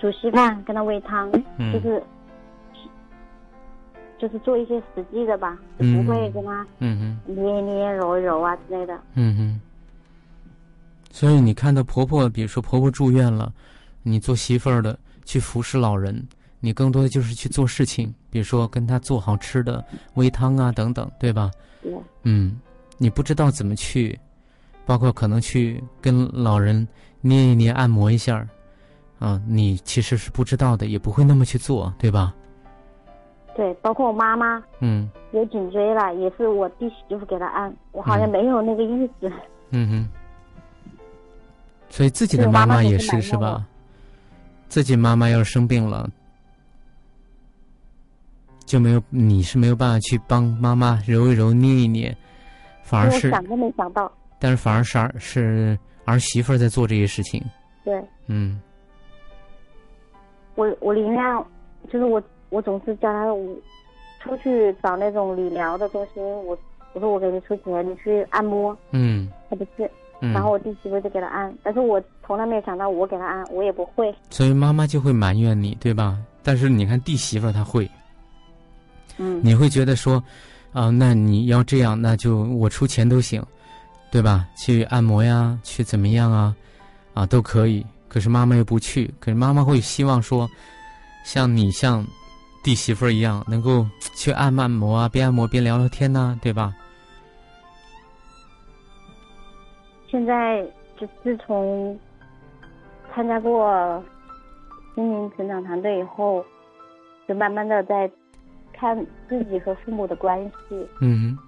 [0.00, 1.30] 煮稀饭，跟他喂汤，
[1.72, 2.02] 就是。
[4.18, 8.98] 就是做一些实际的吧，就不会跟他捏捏揉揉啊之类的。
[9.14, 9.60] 嗯哼。
[11.10, 13.52] 所以你看到婆婆，比如说婆婆住院了，
[14.02, 16.26] 你做媳妇儿的去服侍老人，
[16.60, 21.50] 你更多的就是去做事情，比如说跟他做好吃的、煨汤啊等等，对吧？
[21.82, 21.92] 对。
[22.24, 22.60] 嗯，
[22.98, 24.18] 你不知道怎么去，
[24.84, 26.86] 包括可能去跟老人
[27.22, 28.46] 捏一捏、按摩一下，
[29.18, 32.34] 啊，你其实是不知道的，也不会那么去做，对吧？
[33.56, 39.32] 对，包括我妈妈，嗯，有颈椎了，也是我弟媳妇给她按，我好像没有那个意思。
[39.72, 40.08] 嗯哼。
[41.88, 43.66] 所以自己的妈妈也是是吧？
[44.68, 46.06] 自己妈妈要是生病了，
[48.66, 52.14] 就没有你是没有办法去帮妈妈揉一揉、捏一捏，
[52.82, 54.12] 反而是想都没想到。
[54.38, 57.42] 但是反而是儿是儿媳妇在做这些事情。
[57.82, 58.04] 对。
[58.26, 58.60] 嗯。
[60.56, 61.44] 我我宁愿
[61.90, 63.26] 就是我我总是叫他
[64.22, 66.58] 出去找那种理疗的中心，我
[66.92, 68.76] 我说我给你出钱，你去按摩。
[68.90, 69.28] 嗯。
[69.48, 69.88] 他不去。
[70.18, 74.14] 然后我弟媳妇就给他按，但是我从来没有想到我给他按，我也不会。
[74.30, 76.18] 所以妈妈就会埋怨你，对吧？
[76.42, 77.88] 但是你看弟媳妇她会。
[79.18, 79.40] 嗯。
[79.44, 80.22] 你会觉得说，
[80.72, 83.44] 啊，那你要这样，那就我出钱都行，
[84.10, 84.46] 对吧？
[84.56, 86.56] 去按摩呀，去怎么样啊，
[87.12, 87.84] 啊都可以。
[88.08, 90.48] 可是妈妈又不去，可是妈妈会希望说，
[91.26, 92.06] 像你像
[92.66, 96.74] 弟媳妇一样，能够 去按按摩啊，边按摩边聊聊天呐，对吧？
[100.10, 100.66] 现在
[100.98, 101.96] 就自从
[103.14, 104.02] 参加过
[104.96, 106.44] 心灵成长团队以后，
[107.28, 108.10] 就慢慢的在
[108.72, 108.98] 看
[109.28, 110.88] 自己和父母的关系。
[111.00, 111.38] 嗯。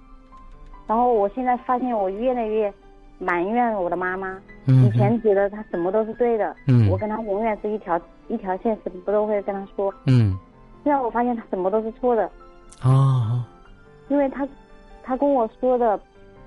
[0.87, 2.73] 然后我现在发现，我越来越
[3.17, 4.39] 埋怨我的妈妈。
[4.67, 4.85] 嗯。
[4.85, 6.55] 以前觉得她什么都是对的。
[6.67, 6.89] 嗯。
[6.89, 9.93] 我跟她永远是一条一条线，什么都会跟她说。
[10.05, 10.37] 嗯。
[10.89, 12.27] 现在我发现他什么都是错的。
[12.81, 13.45] 啊。
[14.07, 14.47] 因为他，
[15.03, 15.99] 他跟我说的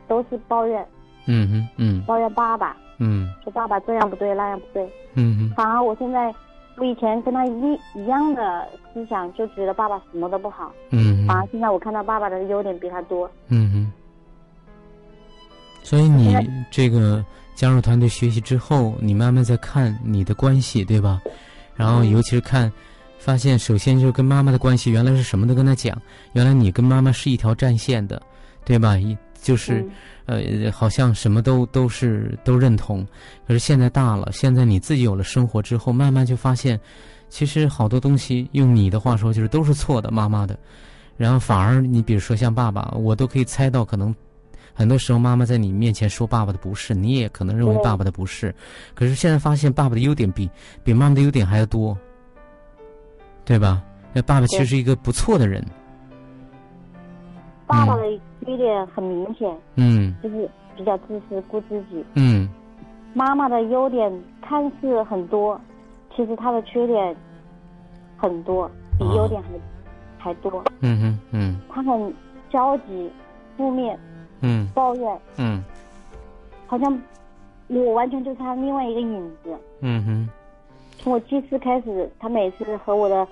[0.08, 0.84] 都是抱怨。
[1.26, 6.34] 嗯哼嗯，抱怨爸爸，嗯，说爸爸这样不对那样不对，嗯哼，反而我现在，
[6.76, 13.92] 我以前跟他一一样的思想，就觉得爸爸什么都不好，嗯，反而现在我看到爸爸的优点比他多，嗯哼。
[15.84, 16.36] 所以你
[16.72, 17.24] 这个
[17.54, 21.22] 加入团队学习之后，你慢慢在看你的关系，对吧？
[21.76, 22.72] 然后尤其是看，
[23.24, 25.96] 发现首先就是跟妈妈的关系，原来是什么都跟他讲，
[26.32, 28.20] 原来你跟妈妈是一条战线的，
[28.64, 28.98] 对吧？
[28.98, 29.88] 一就是。
[30.24, 33.04] 呃，好像什么都都是都认同，
[33.44, 36.78] 可是现在大了，现在你自己有了生活之后，慢慢就发现，
[37.28, 40.56] 其实好多东西用你的话说就是都是错的，妈妈的。
[41.16, 44.14] 然后反而你比如说像爸爸，我都可以猜到，可能
[44.72, 48.54] 很多时候妈妈在你面前说爸爸的不是，你也可能认为爸爸的不是。
[48.94, 50.48] 可是现在发现爸爸的优点比
[50.84, 51.98] 比妈妈的优点还要多，
[53.44, 53.82] 对吧？
[54.12, 55.64] 那爸爸其实是一个不错的人。
[57.66, 58.02] 爸爸的。
[58.44, 62.04] 缺点很明显，嗯，就是比较自私、顾自己。
[62.14, 62.48] 嗯，
[63.14, 65.58] 妈妈的优点看似很多，
[66.16, 67.14] 其实她的缺点
[68.16, 69.48] 很多，比优点还
[70.18, 70.60] 还多。
[70.80, 71.60] 嗯哼，嗯。
[71.70, 72.12] 她很
[72.50, 73.08] 消极、
[73.56, 73.96] 负面，
[74.40, 75.62] 嗯，抱怨，嗯，
[76.66, 77.00] 好像
[77.68, 79.56] 我完全就是她另外一个影子。
[79.82, 80.28] 嗯哼。
[81.02, 83.26] 从我记事开始，他每次和我的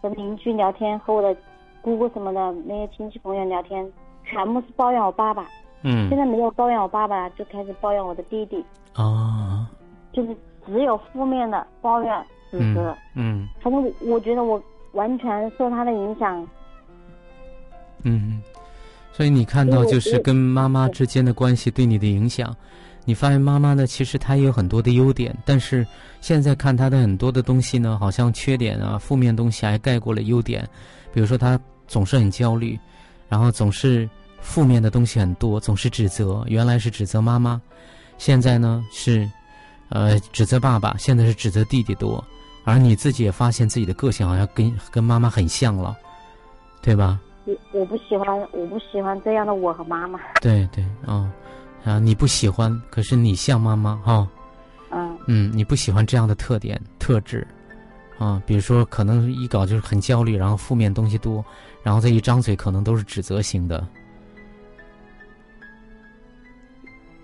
[0.00, 1.34] 和邻居聊天，和我的
[1.80, 3.90] 姑姑什么的那些亲戚朋友聊天。
[4.24, 5.46] 全部是抱怨我爸爸，
[5.82, 9.68] 嗯，现在没有抱怨我爸爸，就开始抱怨我的弟弟，啊，
[10.12, 16.48] 就是只有负面的抱怨指责，嗯，反正我觉得我完全受他的影响，
[18.04, 18.40] 嗯，
[19.10, 22.56] 所以你看到就是跟妈妈之间的关系对你的影响，
[23.04, 25.86] 你发现妈妈呢其实她也有很多的优点，但是
[26.20, 30.68] 现在看她的很多的东西呢，好像缺点啊、负面东西还盖过了优点，
[31.12, 32.78] 比如说她总是很焦虑。
[33.28, 34.06] 然后总是
[34.42, 36.44] 负面的东西很多，总是指责。
[36.48, 37.58] 原来是指责妈妈，
[38.18, 39.26] 现在呢是，
[39.88, 40.94] 呃，指责爸爸。
[40.98, 42.22] 现在是指责弟弟多，
[42.64, 45.96] 而你自己也发现自己的个性好像跟跟妈妈很像了，
[46.82, 47.18] 对吧？
[47.46, 50.20] 我我不喜欢，我不喜欢这样的我和妈妈。
[50.42, 51.26] 对对，哦，
[51.84, 54.28] 啊，你不喜欢，可是你像妈妈哈。
[54.90, 55.18] 嗯。
[55.26, 57.46] 嗯，你不喜欢这样的特点特质，
[58.18, 61.44] 啊，比如说可能一搞就是很焦虑，然后负面东西多。
[61.82, 63.84] 然后再一张嘴，可能都是指责型的。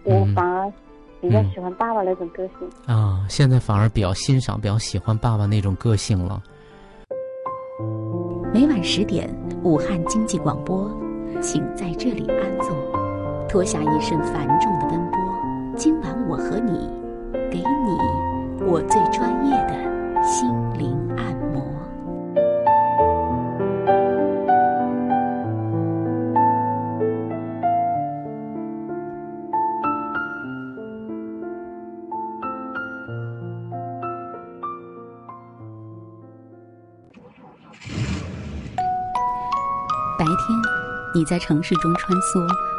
[0.04, 0.72] 我反而
[1.20, 2.54] 比较喜欢爸爸那种个性
[2.86, 6.42] 啊，现在反而比较欣赏、比较喜欢爸爸那种个性了。
[8.52, 9.28] 每晚十点，
[9.62, 10.90] 武汉经济广播，
[11.40, 12.97] 请在这里安坐，
[13.48, 15.18] 脱下一身繁重的奔波。
[15.74, 16.90] 今晚我和你，
[17.50, 21.64] 给你我最专业的心灵按摩。
[40.18, 40.58] 白天，
[41.14, 42.46] 你在城市中穿梭，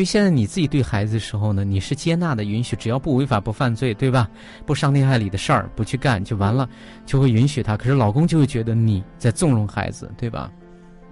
[0.00, 4.26] 所以现在你自己对孩子的时候呢，你是接纳的、允许，只要不违法、不犯罪，对吧？
[4.64, 6.66] 不伤天害理的事儿，不去干就完了，
[7.04, 7.76] 就会允许他。
[7.76, 10.50] 可是老公就会觉得你在纵容孩子，对吧？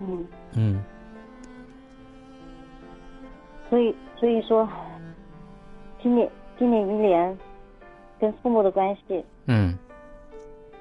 [0.00, 0.24] 嗯
[0.54, 0.82] 嗯。
[3.68, 4.66] 所以，所以说，
[6.02, 6.26] 今年
[6.58, 7.38] 今年一年，
[8.18, 9.76] 跟父母的关系，嗯，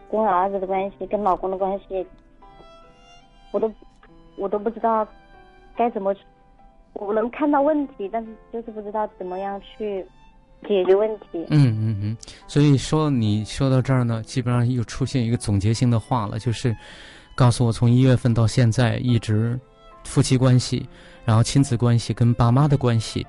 [0.10, 2.08] 跟儿子的关系，跟老公的关系，
[3.52, 3.70] 我都
[4.38, 5.06] 我都不知道
[5.76, 6.16] 该怎么。
[7.00, 10.06] 我能看到问题，但是就是不知道怎么样去
[10.68, 11.46] 解决问题。
[11.50, 16.76] 嗯嗯嗯，所以说你说到这儿呢，基本上又出现一个总结性的话了，就是
[17.36, 19.60] 告诉我从一月份到现在，一直
[20.04, 20.88] 夫妻关系，
[21.24, 23.26] 然后亲子关系跟爸妈的关系，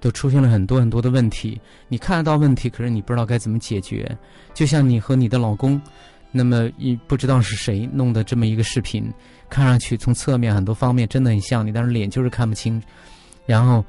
[0.00, 1.60] 都出现了很多很多的问题。
[1.88, 4.10] 你看得到问题，可是你不知道该怎么解决。
[4.52, 5.80] 就像你和你的老公，
[6.32, 9.12] 那么一不知道是谁弄的这么一个视频，
[9.48, 12.82] 看上去从侧面很多方面真的很像你，但是脸就是看不清。
[13.46, 13.84] 然后，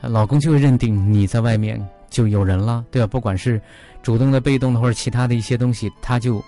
[0.00, 3.06] 老公就会认定你在外面就有人了，对吧？
[3.06, 3.60] 不管是
[4.02, 6.42] 主动的、被动的，或者其他的一些东西，他就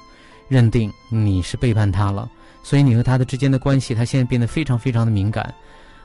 [0.48, 2.28] 认定你是背叛他了。
[2.62, 5.54] 所以你和他的之间的关系，他现在变得非常非常的敏感，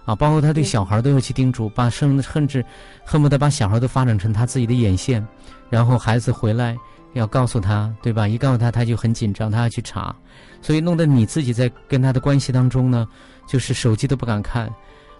[0.05, 2.63] 啊，包括他对小孩都要去叮嘱，把甚甚至
[3.03, 5.25] 恨不得把小孩都发展成他自己的眼线，
[5.69, 6.77] 然后孩子回来
[7.13, 8.27] 要告诉他，对吧？
[8.27, 10.15] 一告诉他，他就很紧张，他要去查，
[10.61, 13.07] 所以弄得你自己在跟他的关系当中呢，
[13.47, 14.71] 就是手机都不敢看。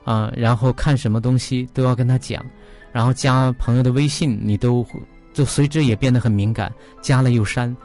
[0.04, 2.44] 啊，然后看什么东西都要跟他讲，
[2.92, 4.86] 然后加朋友的微信，你都
[5.34, 7.76] 就随之也变得很敏感，加了又删，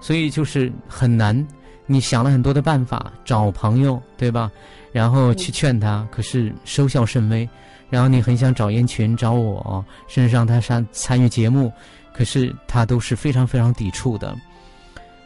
[0.00, 1.46] 所以就是很难。
[1.86, 4.50] 你想了很多的办法找朋友，对吧？
[4.92, 7.48] 然后去劝他，可是收效甚微。
[7.88, 11.72] 然后你很想找燕群找我，甚至让他参参与节目，
[12.12, 14.36] 可是他都是非常非常抵触的。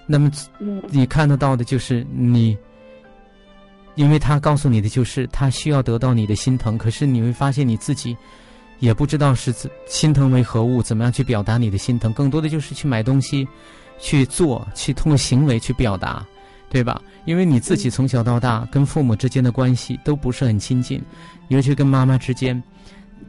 [0.07, 0.31] 那么
[0.89, 2.57] 你看得到的就是你。
[3.95, 8.17] 因为他告诉你的就是他需要得到你的心疼，可是你会发现你自己
[8.79, 9.55] 也不知道是
[9.87, 13.47] 心疼为何物，怎么样去表达你的心疼，更多的就是去买东西、
[13.99, 16.27] 去做、去通过行为去表达，
[16.71, 17.01] 对吧？
[17.25, 21.01] 因为你自己从小到大跟父母之间的关系都不是很亲近，
[21.49, 22.61] 尤其跟妈妈之间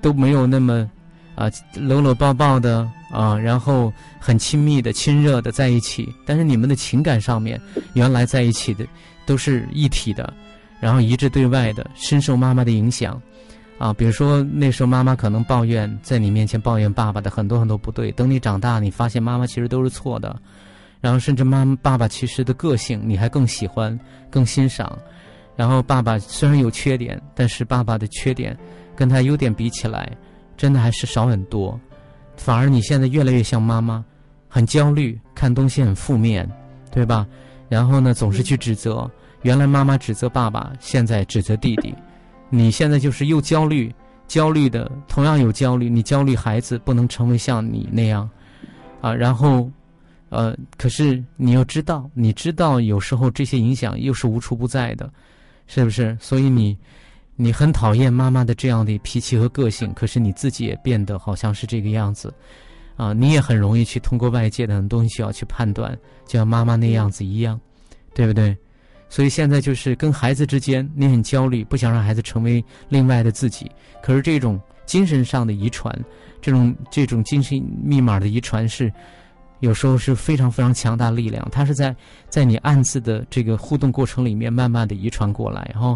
[0.01, 0.89] 都没有那么
[1.35, 7.61] 啊搂搂抱抱的啊，然后很亲密的、亲热的在一起，但是你们的情感上面
[7.93, 8.83] 原来在一起的
[9.25, 10.33] 都是一体的。
[10.83, 13.17] 然后一致对外的，深受妈妈的影响，
[13.77, 18.11] 啊，比如说那时候妈妈可能抱怨，在你面前抱怨爸爸的很多很多不对。
[18.11, 20.37] 等你长大，你发现妈妈其实都是错的，
[20.99, 23.97] 然后甚至妈妈爸爸其实的个性你还更喜欢、
[24.29, 24.99] 更欣赏。
[25.55, 28.57] 然后爸爸虽然有缺点，但是爸爸的缺点
[28.93, 30.11] 跟他优点比起来，
[30.57, 31.79] 真的还是少很多。
[32.35, 34.03] 反而你现在越来越像妈妈，
[34.49, 36.45] 很焦虑，看东西很负面，
[36.91, 37.25] 对吧？
[37.69, 39.09] 然后呢，总是去指责。
[39.43, 41.93] 原来妈妈指责爸爸，现在指责弟弟，
[42.49, 43.93] 你现在就是又焦虑，
[44.27, 48.29] 焦虑的同样有焦虑，你焦虑孩子不能成为像你那样，
[49.01, 49.69] 啊，然后，
[50.29, 55.11] 呃，可是你要知道，你知道有时候这些影响又是无处不在的，
[55.67, 56.17] 是不是？
[56.21, 56.77] 所以你，
[57.35, 62.33] 你很讨厌妈妈的这样的脾气和个性，可是你自己也变得好像是这个样子，
[62.95, 65.93] 啊，你也很容易去通过外界的很多东西要去判断，
[66.25, 67.59] 就像妈妈那样子一样，
[68.13, 68.55] 对不对？
[69.13, 73.69] 所以现在就是跟孩子之间，你很焦虑，不想让孩子成为另外的自己。
[74.01, 75.95] 可是这种精神上的遗传，
[76.41, 78.91] 这种这种精神密码的遗传是，
[79.59, 81.47] 有时候是非常非常强大力量。
[81.51, 81.95] 它是在
[82.27, 85.95] 在你暗自的这个互动过程里面，慢慢的遗传过来，哈。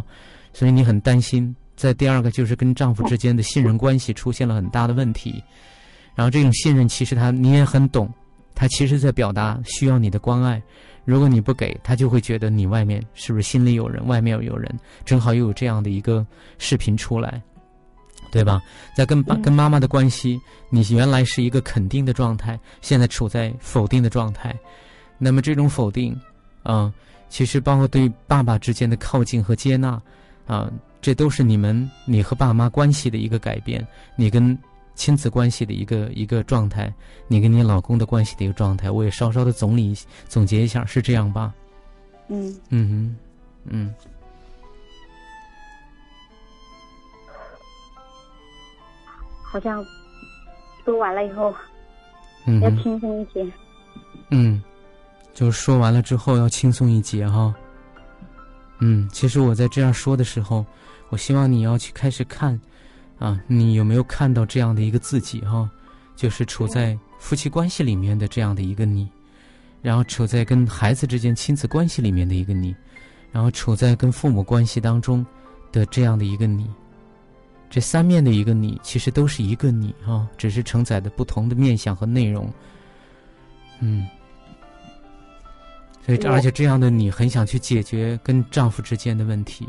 [0.54, 1.56] 所以你很担心。
[1.76, 5.44] 在第二个就是跟丈夫之间的信任关系出现了很大的问题。
[6.14, 8.08] 然后这种信任其实他你也很懂，
[8.54, 10.62] 他其实在表达需要你的关爱。
[11.08, 14.70] 如果你不给他，就会觉得你外面是不是心里有人，外面有人，
[15.06, 17.42] 正好又有这样的一个视频出来，
[18.30, 18.62] 对吧？
[18.94, 20.38] 在跟爸跟妈妈的关系，
[20.70, 24.54] 你原来是一个肯定的状态，现在处在否定的状态，
[25.18, 26.14] 那么这种否定，
[26.62, 26.94] 啊，
[27.30, 30.02] 其实包括对爸爸之间的靠近和接纳，
[30.46, 30.70] 啊，
[31.02, 34.60] 这都是你们你和爸妈关系的一个改变，你跟。
[34.98, 36.92] 亲子关系的一个一个状态，
[37.28, 39.96] 你跟你老公的关系的一个状态，我也稍稍的总理
[40.28, 41.54] 总结一下，是这样吧？
[42.30, 43.16] 嗯嗯
[43.66, 43.94] 嗯，
[49.44, 49.86] 好像
[50.84, 51.54] 说完了以后，
[52.48, 53.48] 嗯，要轻松一些。
[54.32, 54.62] 嗯，
[55.34, 57.54] 就是说完了之后要轻松一些哈。
[58.80, 60.66] 嗯，其实我在这样说的时候，
[61.10, 62.60] 我希望你要去开始看。
[63.20, 65.70] 啊，你有没有看到这样的一个自己哈？
[66.16, 69.08] 就是处在夫妻关系里面的这样的一个你，
[69.82, 72.76] 然后处在跟孩子之间亲子关系里面的一个你，
[73.32, 75.26] 然后处在跟父母关系当中
[75.72, 76.68] 的这样的一个你，
[77.70, 82.52] 这三面的一个你，其实都是一个你啊，只是承载的不同的面相和内容。
[83.80, 84.08] 嗯，
[86.04, 89.68] 所以而且这样的你很想去解决跟丈夫之间的问题，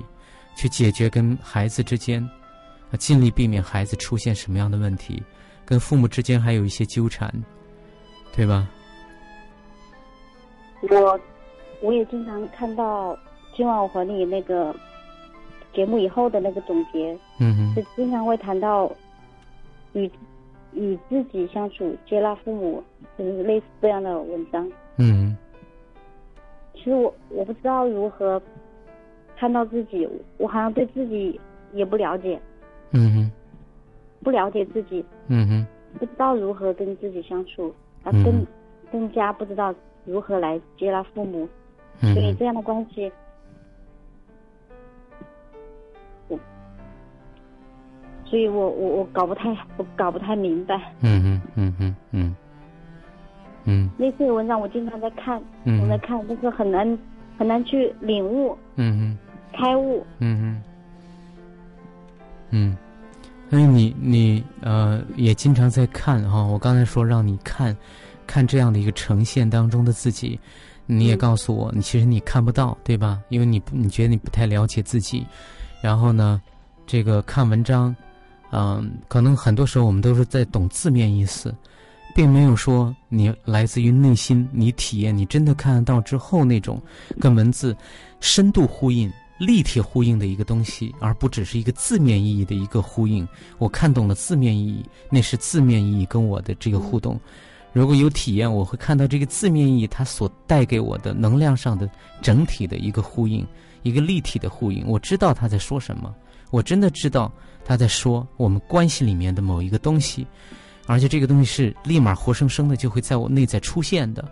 [0.57, 2.31] 去解决跟孩子之间，啊，
[2.97, 5.23] 尽力避免孩子出现什么样的问题，
[5.65, 7.33] 跟父母之间还有一些纠缠，
[8.35, 8.69] 对吧？
[10.83, 11.21] 我
[11.83, 13.19] 我也经常看到
[13.55, 14.75] 今晚我和你那个。
[15.75, 18.91] 节目以后的那个总结，嗯是经常会谈到
[19.93, 20.11] 与
[20.73, 22.83] 与自己相处、接纳父母，
[23.17, 24.69] 就是类似这样的文章。
[24.97, 25.37] 嗯，
[26.75, 28.43] 其实我我不知道如何
[29.37, 30.09] 看到自己，
[30.39, 31.39] 我好像对自己
[31.75, 32.41] 也不了解。
[32.93, 33.33] 嗯哼，
[34.23, 35.05] 不了解自己。
[35.29, 35.67] 嗯哼，
[35.99, 38.47] 不知道如何跟自己相处，啊，更
[38.91, 39.75] 更加不知道
[40.05, 41.49] 如何来接纳父母，
[42.01, 43.11] 所以这样的关系。
[48.25, 50.77] 所以我我我搞不太我搞不太明白。
[51.01, 52.37] 嗯嗯嗯嗯嗯
[53.65, 53.91] 嗯。
[53.97, 56.99] 类似的文章我经常在看，我在看，但是很难
[57.39, 58.55] 很难去领悟。
[58.77, 59.19] 嗯嗯。
[59.55, 60.05] 开悟。
[60.19, 60.63] 嗯嗯。
[62.51, 62.77] 嗯，
[63.51, 67.77] 所以你你呃也经常在看哈，我刚才说让你看，
[68.27, 70.39] 看这样的一个呈现当中的自己，
[70.87, 73.21] 你也告诉我，你其实你看不到，对吧？
[73.29, 75.27] 因为你你觉得你不太了解自己，
[75.83, 76.41] 然后呢，
[76.87, 77.95] 这个看文章。
[78.51, 81.55] 嗯，可能很多时候我们都是在懂字面意思，
[82.15, 86.81] 并没有说你来自于内心，你体验，你真的看得到之后那种
[87.21, 87.77] 跟文字
[88.21, 93.27] 深度呼应、立体呼应的一个东西，而不只是一个字面意义的一个呼应。
[93.59, 97.19] 我看懂了字面意义，那是字面意义跟我的这个互动。
[97.73, 101.89] 如果有体验，我会看到这个字面意义它所带给我的能量上的
[102.21, 103.47] 整体的一个呼应，
[103.83, 104.85] 一个立体的呼应。
[104.87, 106.15] 我知道他在说什么，
[106.51, 107.33] 我真的知道。
[107.65, 110.27] 他在说我们关系里面的某一个东西，
[110.87, 114.27] 而且这个东西是立马活生生的就会在我内在出现的，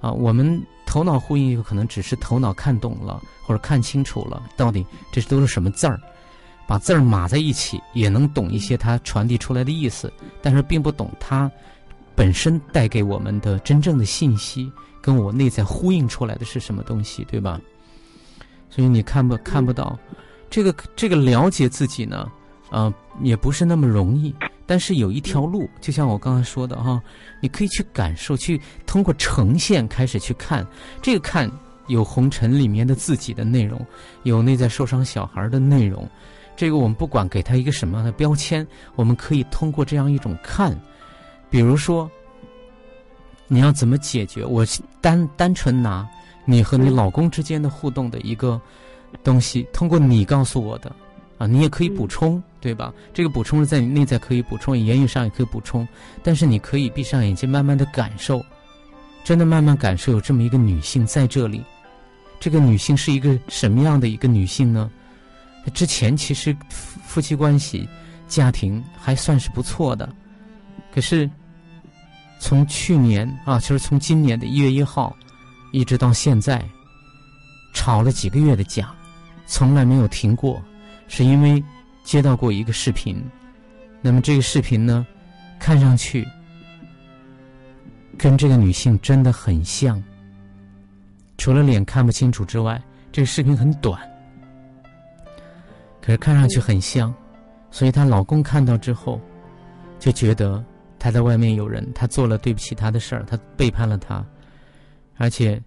[0.00, 6.00] 啊，我们头脑呼应有可能只是头脑看懂了或者看清楚了，到底这都是什么字儿，
[6.66, 11.50] 把字儿码在一起也能懂一些它传递出来的意思，但是并不懂它
[12.14, 14.70] 本身带给我们的真正的信息，
[15.00, 17.60] 跟我内在呼应出来的是什么东西，对吧？
[18.70, 19.98] 所以你看不看不到
[20.50, 22.30] 这个这个了解自己呢？
[22.70, 22.92] 呃，
[23.22, 24.34] 也不是那么容易，
[24.66, 27.02] 但是有一条路，就像我刚才说的哈，
[27.40, 30.66] 你可以去感受，去通过呈现开始去看，
[31.00, 31.50] 这个看
[31.86, 33.80] 有红尘里面的自己的内容，
[34.24, 36.06] 有内在受伤小孩的内容，
[36.56, 40.78] 这个我们不管给他一个什么样的标签，我们可以通过这样一种看，
[41.48, 42.10] 比如说，
[43.46, 44.44] 你要怎么解决？
[44.44, 44.62] 我
[45.00, 46.06] 单单纯拿
[46.44, 48.60] 你和你老公之间的互动的一个
[49.24, 50.94] 东西，通过你告诉我的。
[51.38, 52.92] 啊，你也可以补充，对吧？
[53.14, 55.86] 这个补充是在你内在可以补充，言语上也可以补充。
[56.22, 58.44] 但是你可以闭上眼睛，慢慢的感受，
[59.24, 61.64] 真的慢慢感受有这么一个女性在这里。
[62.40, 64.90] 这个女性是一个什么样的一个女性呢？
[65.74, 67.88] 之前其实夫妻关系、
[68.26, 70.08] 家庭还算是不错的，
[70.94, 71.28] 可是
[72.40, 75.14] 从去年啊，就是从今年的一月一号，
[75.72, 76.64] 一直到现在，
[77.74, 78.90] 吵了几个月的架，
[79.46, 80.62] 从来没有停过。
[81.08, 81.62] 是因为
[82.04, 83.22] 接到过一个视频，
[84.00, 85.06] 那么这个视频呢，
[85.58, 86.26] 看上去
[88.16, 90.02] 跟这个女性真的很像，
[91.36, 92.80] 除了脸看不清楚之外，
[93.10, 94.00] 这个视频很短，
[96.00, 97.12] 可是看上去很像，
[97.70, 99.20] 所以她老公看到之后
[99.98, 100.62] 就觉得
[100.98, 104.24] 她在外面有人，她做了对不起她的事儿，她背叛了他，
[105.16, 105.60] 而且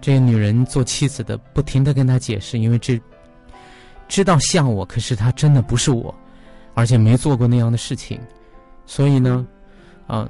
[0.00, 3.00] 这个女人做妻子的不停的跟他解释，因为这。
[4.08, 6.14] 知道像我，可是他真的不是我，
[6.74, 8.20] 而且没做过那样的事情，
[8.86, 9.46] 所以呢，
[10.06, 10.28] 啊，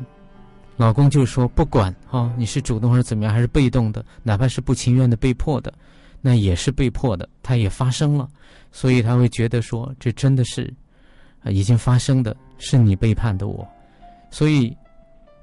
[0.77, 5.73] 老公就说不管啊，你是主动还是怎么样，还是被动的，哪怕是不情愿的、被迫的，
[6.21, 8.29] 那也是被迫的，他也发生了，
[8.73, 10.73] 所以他会觉得说，这真的是
[11.43, 13.67] 啊已经发生的，是你背叛的我，
[14.31, 14.75] 所以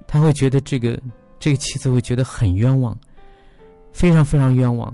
[0.07, 0.99] 他会觉得这个
[1.39, 2.97] 这个妻子会觉得很冤枉，
[3.91, 4.93] 非常非常冤枉。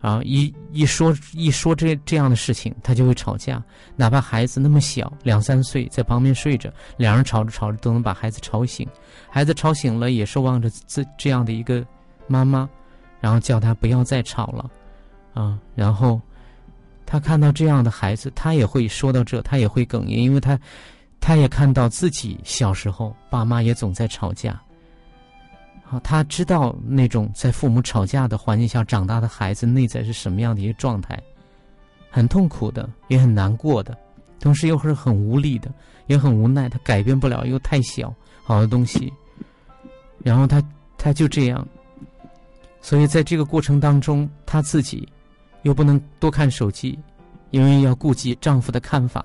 [0.00, 3.62] 啊，一一说一说这这样的事情，他就会吵架。
[3.96, 8.88] 哪怕孩子那么小，两三岁，在旁边睡着，两人吵着吵着都能把孩子吵醒。
[9.28, 11.84] 孩子吵醒了，也是望着这这样的一个
[12.28, 12.68] 妈妈，
[13.20, 14.70] 然后叫他不要再吵了。
[15.34, 16.20] 啊，然后
[17.04, 20.58] 他看到这样的孩子，他也会说到这，他也会哽咽，因为他
[21.18, 24.60] 他也看到自己小时候爸妈也总在吵架。
[25.90, 31.18] 啊，他知道那种在父母吵架的环境下长大的孩子内在是什么样的一个状态，
[32.10, 33.96] 很痛苦的，也很难过的，
[34.38, 35.72] 同时又是很无力的，
[36.06, 38.14] 也很无奈，他改变不了，又太小，
[38.44, 39.10] 好的东西。
[40.22, 40.62] 然后他
[40.98, 41.66] 他就这样，
[42.82, 45.08] 所以在这个过程当中，他自己
[45.62, 46.98] 又不能多看手机，
[47.50, 49.24] 因为要顾及丈夫的看法，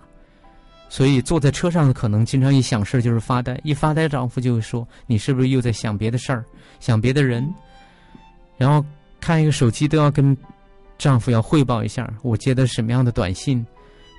[0.93, 6.45] 所以坐在车上的可能经常一想事儿就是发呆，一发呆，丈夫就会说：“你是不是又在想别的事儿，
[6.79, 7.51] 想别的人？”
[8.57, 8.85] 然后
[9.19, 10.37] 看一个手机都要跟
[10.99, 13.65] 丈夫要汇报一下，我接的什么样的短信，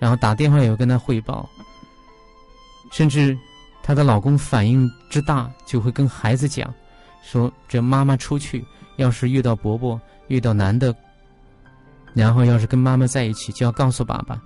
[0.00, 1.48] 然后打电话也要跟他汇报，
[2.90, 3.38] 甚至。
[3.86, 6.72] 她的老公反应之大，就会跟孩子讲，
[7.22, 8.64] 说这妈妈出去，
[8.96, 10.92] 要是遇到伯伯，遇到男的，
[12.14, 14.40] 然后要是跟妈妈在一起，就要告诉爸爸，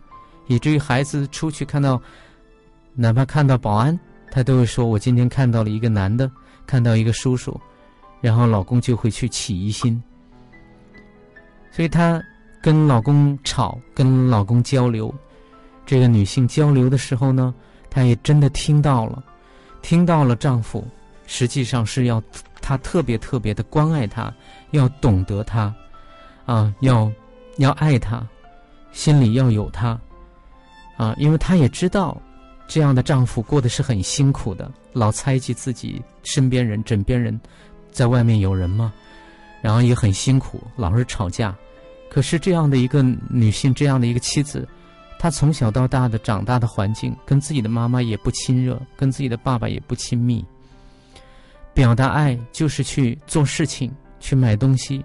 [0.49, 2.01] 以至于孩子出去看到，
[2.95, 3.99] 哪怕看到保安，
[4.31, 6.29] 他都会说我今天看到了一个男的，
[6.67, 7.59] 看到一个叔叔，
[8.21, 10.03] 然后老公就会去起疑心。
[11.71, 12.21] 所以她
[12.61, 15.15] 跟老公吵，跟老公交流，
[15.87, 17.55] 这个女性交流的时候呢。
[17.91, 19.25] 她也真的听到了，
[19.81, 20.87] 听到了丈夫，
[21.27, 22.23] 实际上是要
[22.61, 24.31] 她特别特别的关爱她，
[24.73, 25.75] 要懂得她，
[26.45, 27.11] 啊，要
[27.57, 28.25] 要爱他，
[28.93, 29.99] 心里要有他，
[30.99, 32.21] 啊，因为她也知道，
[32.67, 37.41] 这样的丈夫过得是很辛苦的，老猜忌自己身边人、枕边人，
[37.91, 38.93] 在外面有人吗？
[39.63, 41.57] 然后也很辛苦，老是吵架。
[42.11, 44.69] 可是这样的一个女性，这样的一个妻子。
[45.19, 50.45] 她从小到大的长大的环境，跟自己的妈妈也不亲热，跟自己的爸爸也不亲密。
[51.75, 55.05] 表达爱就是去做事情，去买东西。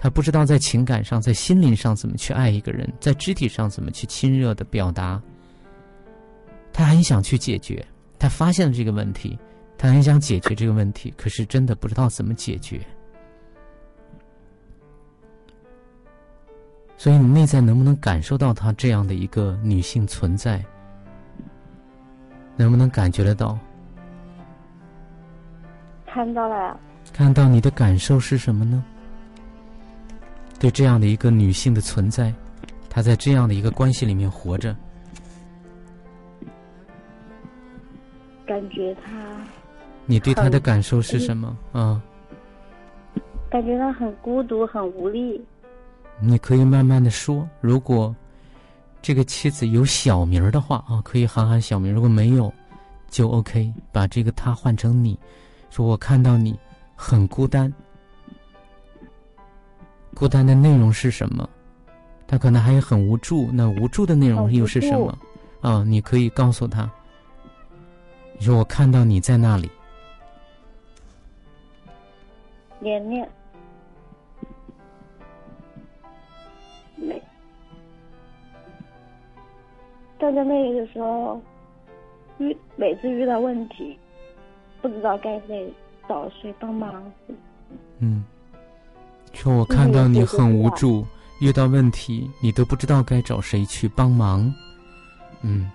[0.00, 5.20] 她不知道在情感上、在心灵上怎么去爱一个人，在肢体上怎么去亲热的表达。
[6.72, 7.84] 他很想去解决，
[8.16, 9.36] 他发现了这个问题，
[9.76, 12.80] 他很想解决这个问题，可是真的不知道怎么解决。
[16.96, 20.64] 所以，你内在能不能感受到她这样的一个女性存在？
[22.56, 23.58] 能不能感觉得到？
[26.06, 26.78] 看到了。
[27.12, 28.84] 看到你的感受是什么呢？
[30.58, 32.32] 对这样的一个女性的存在，
[32.90, 34.74] 她在这样的一个关系里面活着，
[38.46, 39.12] 感觉她。
[40.06, 41.56] 你对她的感受是什么？
[41.72, 42.02] 啊？
[43.50, 45.40] 感觉她很孤独，很无力。
[46.20, 48.14] 你可以慢慢的说，如果
[49.00, 52.52] 这个妻子有小名儿的话啊，可以喊喊小名；如果没有，
[53.08, 55.16] 就 OK，把这个她换成你，
[55.70, 56.58] 说我看到你
[56.96, 57.72] 很孤单，
[60.14, 61.48] 孤单的内容是什么？
[62.26, 65.18] 他可能还很无助，那无助的内容又是什么？
[65.60, 66.90] 啊，你可以告诉他，
[68.38, 69.70] 你说我看到你在那里，
[72.80, 73.28] 连连。
[80.20, 81.40] 站在那里的时候，
[82.38, 83.96] 遇每次遇到问题，
[84.82, 85.72] 不知道该谁
[86.08, 87.12] 找谁帮忙。
[88.00, 88.24] 嗯，
[89.38, 91.06] 说我看到你很无助，
[91.38, 94.52] 遇到问题你都不知道该找谁去帮忙。
[95.42, 95.70] 嗯，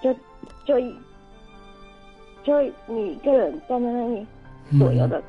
[0.00, 0.14] 就
[0.64, 0.78] 就
[2.44, 4.24] 就你一个人站在那里，
[4.78, 5.20] 左右的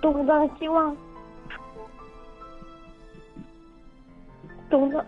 [0.00, 0.96] 东张西望，
[4.70, 5.04] 东张。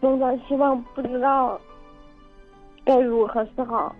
[0.00, 1.60] 东张西望，不知道
[2.84, 3.92] 该如何是好，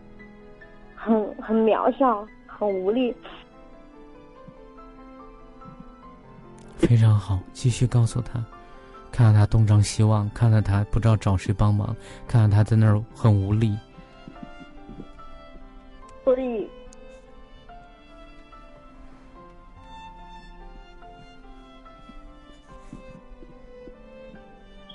[0.94, 3.12] 很很渺小，很无力。
[6.78, 8.42] 非常好，继续告诉他，
[9.12, 11.94] 看到他东张西望，看到他不知道找谁帮忙，
[12.26, 13.76] 看到他在那儿很无力。
[16.24, 16.68] 所以。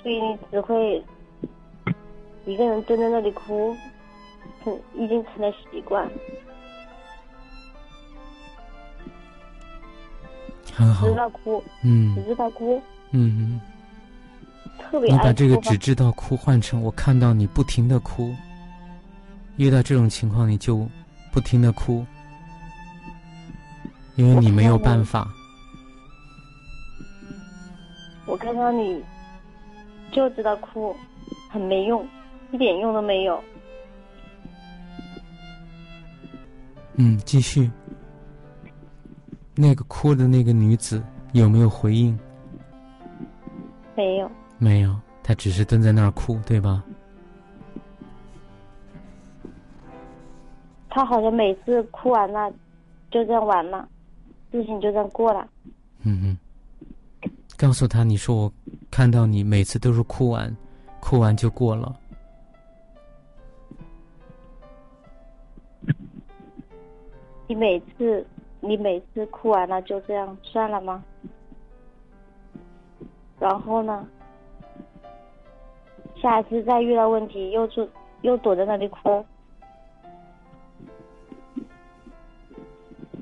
[0.02, 1.02] 所以你只会
[2.44, 3.74] 一个人蹲在那里哭，
[4.94, 6.06] 已经成了习惯。
[10.74, 11.08] 很好。
[11.08, 11.62] 知道哭。
[11.82, 12.14] 嗯。
[12.14, 12.82] 只知道哭。
[13.12, 13.60] 嗯嗯。
[14.78, 18.34] 特别你把这个只知道哭换成我看到你不停的哭，
[19.56, 20.86] 遇到这种情况你就
[21.32, 22.04] 不停的哭，
[24.16, 25.28] 因为你没有办法。
[28.26, 29.02] 我看到你。
[30.12, 30.94] 就知道哭，
[31.50, 32.06] 很没用，
[32.52, 33.42] 一点用都没有。
[36.94, 37.68] 嗯，继续。
[39.54, 41.02] 那个哭的那个女子
[41.32, 42.18] 有没有回应？
[43.96, 44.30] 没有。
[44.58, 46.82] 没有，她只是蹲在那儿哭，对吧？
[50.88, 52.50] 她好像每次哭完了，
[53.10, 53.88] 就这样完了，
[54.52, 55.48] 事情就这样过了。
[56.02, 56.38] 嗯嗯。
[57.56, 58.52] 告诉他，你说我。
[58.90, 60.56] 看到你每次都是哭完，
[61.00, 61.98] 哭完就过了。
[67.48, 68.24] 你每次，
[68.66, 71.04] 你每次哭完了就这样算了吗？
[73.38, 74.08] 然后呢？
[76.16, 77.86] 下一次再遇到问题，又就
[78.22, 79.22] 又躲在那里哭。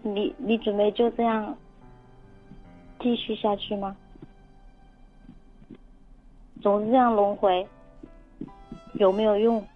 [0.05, 1.57] 你你准备就这样
[3.01, 3.97] 继续下去吗？
[6.61, 7.67] 总是这样轮回，
[8.95, 9.67] 有没有用？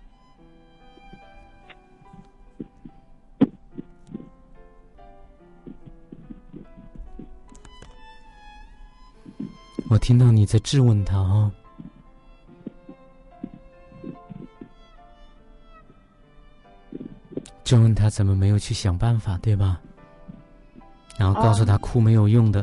[9.88, 11.50] 我听到你在质问他啊，
[17.64, 19.80] 质问他怎么没有去想办法，对吧？
[21.16, 22.60] 然后告诉他哭没有用的，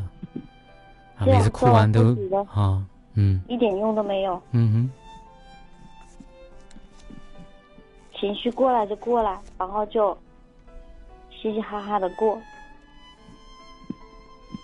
[1.17, 2.15] 啊，每次哭完都
[2.53, 4.41] 啊，嗯，一点用都没有。
[4.51, 4.91] 嗯哼，
[8.19, 10.15] 情绪过来就过来，然后就
[11.31, 12.37] 嘻嘻哈哈的过。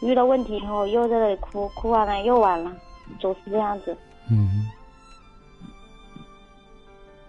[0.01, 2.75] 遇到问题以后又在那里哭，哭完了又完了，
[3.19, 3.97] 总是这样子。
[4.31, 4.67] 嗯。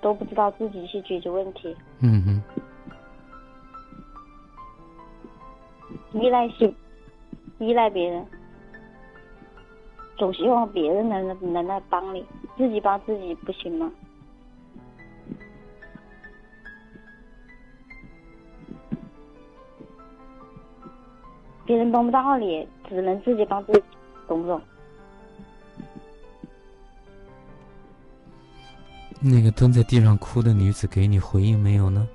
[0.01, 1.77] 都不知道自己去解决问题。
[2.01, 2.43] 嗯哼。
[6.13, 6.75] 依赖性，
[7.59, 8.27] 依赖别人，
[10.17, 12.25] 总希望别人能能来帮你，
[12.57, 13.91] 自己帮自己不行吗？
[21.71, 23.83] 别人帮不到你，只能自己帮自己，
[24.27, 24.61] 懂不懂？
[29.21, 32.09] 那个蹲在地上哭的女子给你回应没有呢？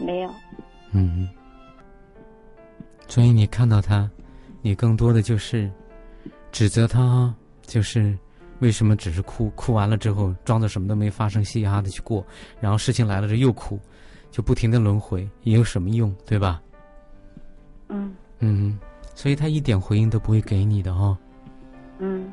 [0.00, 0.30] 没有。
[0.90, 1.28] 嗯。
[3.06, 4.10] 所以你看到他，
[4.62, 5.70] 你更多的就是
[6.50, 8.18] 指责他，就是
[8.58, 9.48] 为什么只是哭？
[9.50, 12.26] 哭完了之后装作什么都没发生，嘻嘻哈哈的去过，
[12.60, 13.78] 然后事情来了这又哭。
[14.32, 16.60] 就不停的轮回，也有什么用，对吧？
[17.88, 18.78] 嗯嗯，
[19.14, 21.16] 所以他一点回应都不会给你的哦。
[21.98, 22.32] 嗯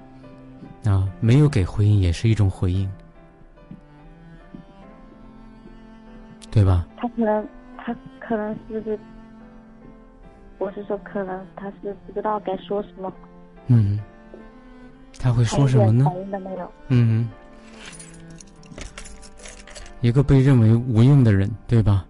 [0.85, 2.89] 啊，没有给回应也是一种回应，
[6.49, 6.87] 对吧？
[6.95, 7.47] 他可能，
[7.77, 8.99] 他可能是不是？
[10.57, 13.13] 我是说，可能他是不知道该说什么。
[13.67, 13.99] 嗯，
[15.19, 16.05] 他会说什么呢？
[16.87, 17.29] 嗯。
[20.01, 22.05] 一个被认为无用的人，对吧？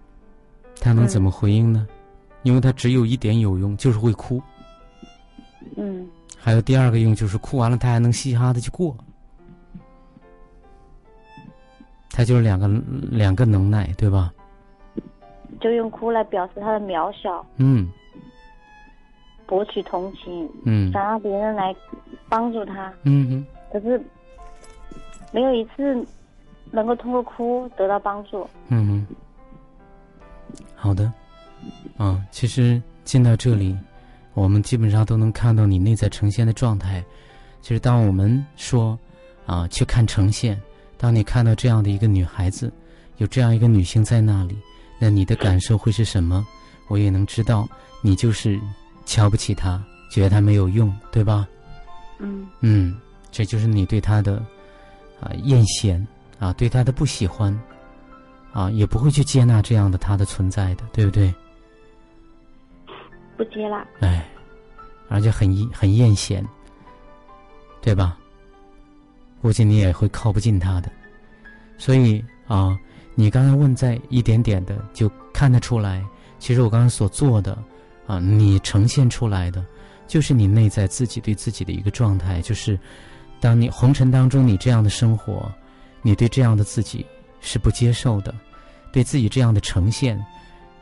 [0.80, 1.86] 他能怎么回应呢？
[2.42, 4.40] 因为他只有一点有用，就是会哭。
[5.76, 6.08] 嗯。
[6.38, 8.96] 还有第二个用，就是哭完了他还能嘻哈的去过。
[12.10, 12.66] 他就是两个
[13.10, 14.32] 两个能耐，对吧？
[15.60, 17.44] 就用哭来表示他的渺小。
[17.56, 17.90] 嗯。
[19.46, 20.48] 博取同情。
[20.64, 20.90] 嗯。
[20.92, 21.74] 想让别人来
[22.28, 22.90] 帮助他。
[23.02, 23.46] 嗯哼。
[23.72, 24.00] 可是
[25.32, 26.06] 没有一次。
[26.70, 28.48] 能够通过哭得到帮助。
[28.68, 29.06] 嗯，
[30.74, 31.12] 好的，
[31.96, 33.76] 啊，其实进到这里，
[34.34, 37.04] 我们基本上都能看到你内在呈现的状态。
[37.60, 38.98] 其实，当我们说
[39.46, 40.60] 啊去看呈现，
[40.96, 42.72] 当你看到这样的一个女孩子，
[43.18, 44.56] 有这样一个女性在那里，
[44.98, 46.46] 那你的感受会是什么？
[46.88, 47.68] 我也能知道，
[48.02, 48.58] 你就是
[49.04, 51.46] 瞧不起她，觉得她没有用，对吧？
[52.18, 52.98] 嗯嗯，
[53.30, 54.42] 这就是你对她的
[55.20, 56.04] 啊艳羡。
[56.40, 57.56] 啊，对他的不喜欢，
[58.52, 61.32] 啊，也不会去接纳这样的他的存在的，对不对？
[63.36, 63.86] 不接纳。
[64.00, 64.26] 哎，
[65.10, 66.42] 而且很很艳羡，
[67.82, 68.16] 对吧？
[69.42, 70.90] 估计你也会靠不近他的，
[71.76, 72.74] 所以啊，
[73.14, 76.02] 你刚才问在一点点的就看得出来，
[76.38, 77.56] 其实我刚才所做的
[78.06, 79.62] 啊，你呈现出来的，
[80.06, 82.78] 就是你内在自己对自己的一个状态，就是
[83.40, 85.52] 当你红尘当中你这样的生活。
[86.02, 87.04] 你对这样的自己
[87.40, 88.34] 是不接受的，
[88.92, 90.18] 对自己这样的呈现，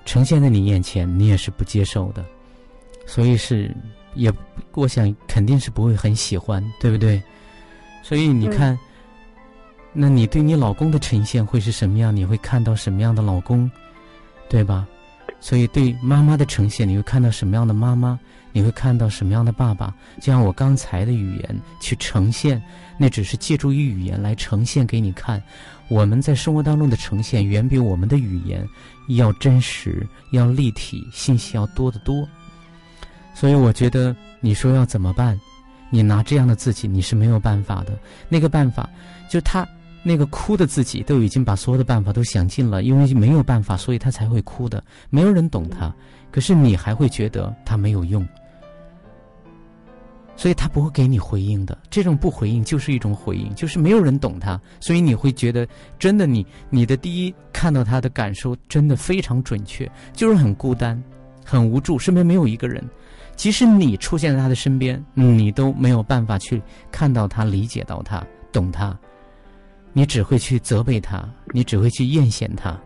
[0.04, 2.24] 呈现在你眼前，你也是不接受的，
[3.06, 3.74] 所以是
[4.14, 4.32] 也，
[4.74, 7.22] 我想肯定是不会很喜欢，对不对？
[8.02, 8.78] 所以你看，
[9.92, 12.14] 那你对你老公的呈现会是什么样？
[12.14, 13.70] 你会看到什么样的老公，
[14.48, 14.86] 对吧？
[15.40, 18.18] 所以对妈妈的呈现，你会看到什么样的妈妈？
[18.52, 19.94] 你会看到什么样的爸爸？
[20.20, 22.62] 就像我刚才的语言去呈现，
[22.98, 25.42] 那只是借助于语言来呈现给你看。
[25.88, 28.66] 我们在生活当中的呈现，远比我们的语言
[29.08, 32.28] 要真实、要立体，信息要多得多。
[33.34, 35.38] 所以我觉得，你说要怎么办？
[35.90, 37.98] 你拿这样的自己，你是没有办法的。
[38.28, 38.88] 那个办法，
[39.30, 39.66] 就他
[40.02, 44.82] 那个哭的自己，都已经把所有的办法都想尽了，因为没有办法，所以他才会哭的。
[45.08, 45.94] 没有人懂他。
[46.30, 48.26] 可是你还会觉得他没有用，
[50.36, 51.76] 所以他不会给你回应的。
[51.90, 55.66] 这种不回应就是一种回应，就是没有人懂他，所以你会觉得
[55.98, 61.02] 真的你你的第一看到他的感受真的非常准确，就是很孤单，
[61.44, 62.82] 很无助，身边没有一个人。
[63.34, 66.60] 即使你出现在他的身边，你都没有办法去
[66.90, 68.20] 看到他、理解到他、
[68.50, 68.98] 懂他，
[69.92, 72.76] 你只会去责备他，你只会去艳羡他。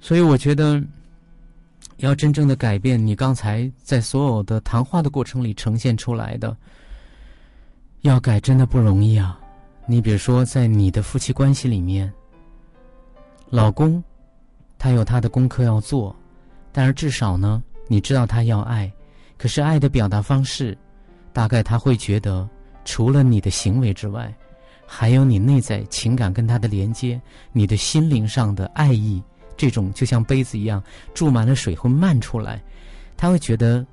[0.00, 0.82] 所以，我觉得
[2.02, 6.56] 要真正的改变你刚才在所有的谈话的过程里呈现出来的，
[8.00, 9.38] 要改真的不容易啊！
[9.86, 12.12] 你比如说，在你的夫妻关系里面，
[13.50, 14.02] 老公
[14.80, 16.14] 他有他的功课要做，
[16.72, 18.92] 但是至少呢，你知道他要爱。
[19.38, 20.76] 可是爱的表达方式，
[21.32, 22.48] 大概他会觉得，
[22.84, 24.34] 除了你的行为之外，
[24.84, 27.20] 还有你内在情感跟他的连接，
[27.52, 29.22] 你的心灵上的爱意，
[29.62, 30.82] 这种就像杯子一样
[31.14, 32.60] 注满了水会漫出来，
[33.16, 33.86] 他会觉得，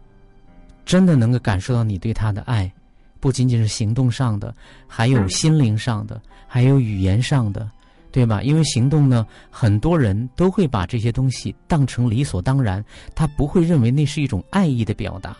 [0.84, 2.72] 真的能够感受到你对他的爱，
[3.20, 4.51] 不仅仅是行动上的，
[4.88, 7.70] 还有心灵上的，还有语言上的。
[8.11, 8.41] 对吧？
[8.41, 15.38] 因为行动呢，很多人都会把这些东西当成理所当然，他不会认为那是一种爱意的表达，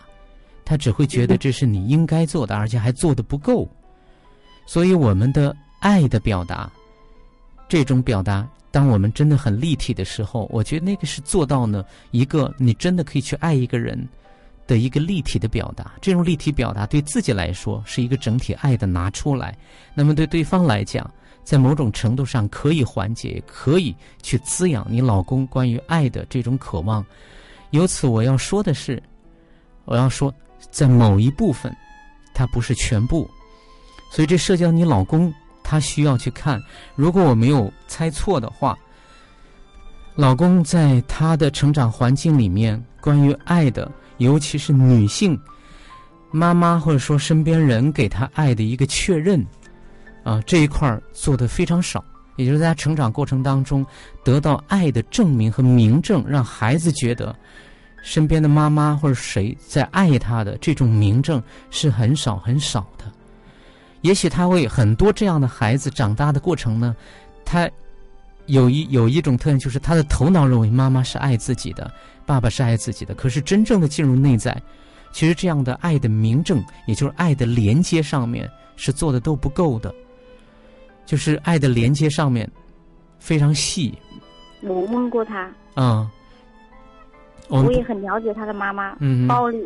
[0.64, 3.68] 他只会觉得这是你应该做的，而且还做的不够。
[4.66, 6.70] 所以，我们的爱的表达，
[7.68, 14.08] 这种表达，当我们真的很立体的时候，我觉得那个是做到呢一个你真的可以去爱一个人
[14.66, 15.92] 的一个立体的表达。
[16.00, 19.56] 这种立体表达对自己来说是一个整体爱的拿出来，
[19.94, 21.10] 那么对对方来讲。
[21.42, 27.04] 在某种程度上可以缓解，可以去滋养你老公关于爱的这种渴望。
[27.70, 29.02] 由此，我要说的是，
[29.86, 30.32] 我要说，
[30.70, 31.74] 在某一部分，
[32.34, 33.28] 它不是全部。
[34.12, 35.32] 所以，这涉及到你老公，
[35.70, 36.60] 他需要去看。
[36.96, 38.76] 如果我没有猜错的话，
[40.16, 45.38] 老公在他的成长环境里面，关于爱的，尤其是女性
[46.32, 49.46] 妈妈或者说身边人给他爱的一个确认。
[50.24, 52.04] 啊，这一块儿做的非常少，
[52.34, 53.86] 也就是在他成长过程当中
[54.24, 57.34] 得到爱的证明和明证，让孩子觉得
[58.02, 61.40] 身边的妈妈或者谁在爱他的这种明证
[61.70, 63.04] 是很少很少的。
[64.02, 66.96] 也许他会很多这样的孩子长大的过程呢，
[67.44, 67.70] 他
[68.46, 71.90] 有一有一种特点，就是他的头脑认为妈妈是爱自己的，
[72.24, 74.60] 爸爸是爱自己的，可是真正的进入内在，
[75.12, 79.94] 其实这样的爱的明证，也就是爱的连接上面是做的都不够的。
[81.06, 82.48] 就是爱的连接上面
[83.18, 83.98] 非常细。
[84.62, 85.50] 我问过他。
[85.74, 86.08] 嗯。
[87.48, 88.96] 我也很了解他的妈妈。
[89.00, 89.26] 嗯。
[89.26, 89.58] 暴力。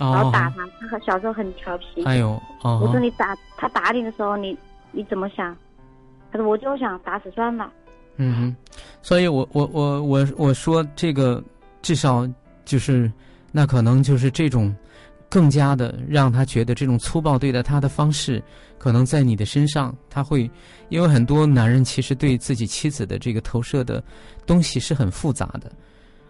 [0.00, 2.02] 然后打他，他小时候很调皮。
[2.04, 2.40] 哎呦。
[2.62, 4.56] 我说你打他打你的时候，你
[4.90, 5.56] 你怎么想？
[6.32, 7.72] 他说我就想打死算了。
[8.16, 8.56] 嗯哼。
[9.02, 11.42] 所以我我我我我说这个
[11.82, 12.28] 至少
[12.64, 13.10] 就是
[13.52, 14.74] 那可能就是这种。
[15.32, 18.42] 更加的让他觉得这种粗暴对待他的方式，
[18.78, 20.50] 可能在你的身上，他会，
[20.88, 24.02] 因为很多男人其实对自己妻子的这个投射的
[24.44, 25.70] 东西是很复杂的，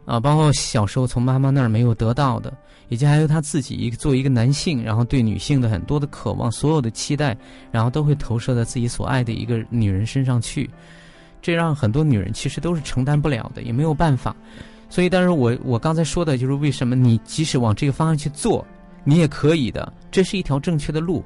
[0.05, 2.53] 啊，包括小时候从妈妈那儿没有得到的，
[2.89, 7.37] 以及还有他自己一个作为一个男性，然后对女性的很多的渴望，所有的期待，
[7.71, 10.69] 然后都会投射在自己所爱的一个女人身上去，
[11.41, 14.35] 这让很多女人其实都是承担不了的，也没有办法。
[14.89, 18.67] 所以，但是我我刚才说的就是为什么你即使往这个方向去做。
[19.03, 21.25] 你也可以的，这是一条正确的路，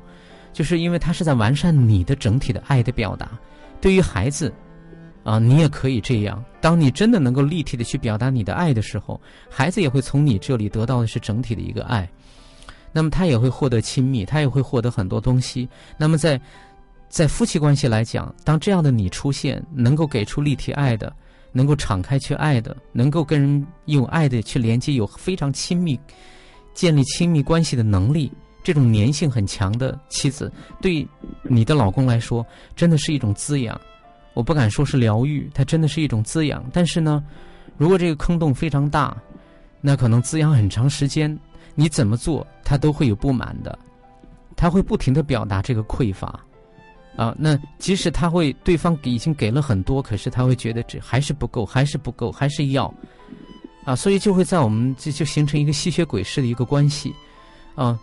[0.52, 3.28] 就是因为他是在完善你的整体的爱的表达。
[3.80, 4.54] 对于孩子，
[5.24, 6.44] 啊，你也可以这样。
[6.60, 9.20] 当你真的能够立体的去表达你的爱的时候，
[9.50, 12.08] 孩子也会从你这里得到的是整体的一个爱。
[12.92, 15.68] 那么他也会获得亲密，他也会获得很多东西。
[15.96, 16.40] 那么在
[17.08, 21.12] 在夫妻关系来讲，当这样的你出现，能够给出立体爱的，
[21.52, 25.98] 能够敞开去爱的，能够跟人用爱的去连接，有非常亲密。
[26.72, 30.52] 建立亲密关系的能力，这种粘性很强的妻子，
[30.82, 31.06] 对
[31.44, 32.44] 你的老公来说，
[32.74, 33.80] 真的是一种滋养。
[34.34, 36.64] 我不敢说是疗愈，它真的是一种滋养。
[36.72, 37.24] 但是呢，
[37.78, 39.16] 如果这个坑洞非常大，
[39.80, 41.38] 那可能滋养很长时间，
[41.74, 43.78] 你怎么做他都会有不满的，
[44.56, 46.40] 他会不停的表达这个匮乏，
[47.16, 52.92] 啊，那即使他会对方已经给了很多，可是他会觉得这还是不够，还是不够，还是要。
[53.84, 57.14] 啊，所以就会在我们这就形成一个吸血鬼式的一个关系，
[57.74, 57.98] 啊，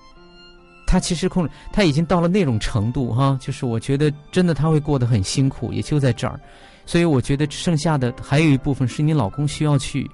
[0.91, 6.37] 他其实控制他已经到了那种程度哈，就是我觉得真的他会过得很辛苦，也就在这儿，
[6.85, 10.05] 所以我觉得剩下的还有一部分是你老公需要去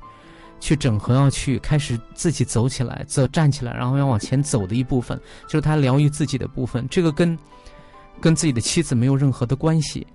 [0.59, 7.35] 去整合，要去开始自己走起来，走站起来，然后要往前走的一部分，就是他疗愈自己的部分，这个跟
[8.21, 10.05] 跟自己的妻子没有任何的关系，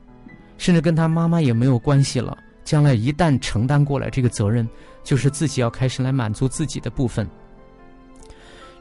[0.59, 2.39] 甚至跟他妈妈也没有关系了。
[2.63, 4.69] 将来一旦承担过来这个责任，
[5.03, 7.29] 就是自己要开始来满足自己的部分。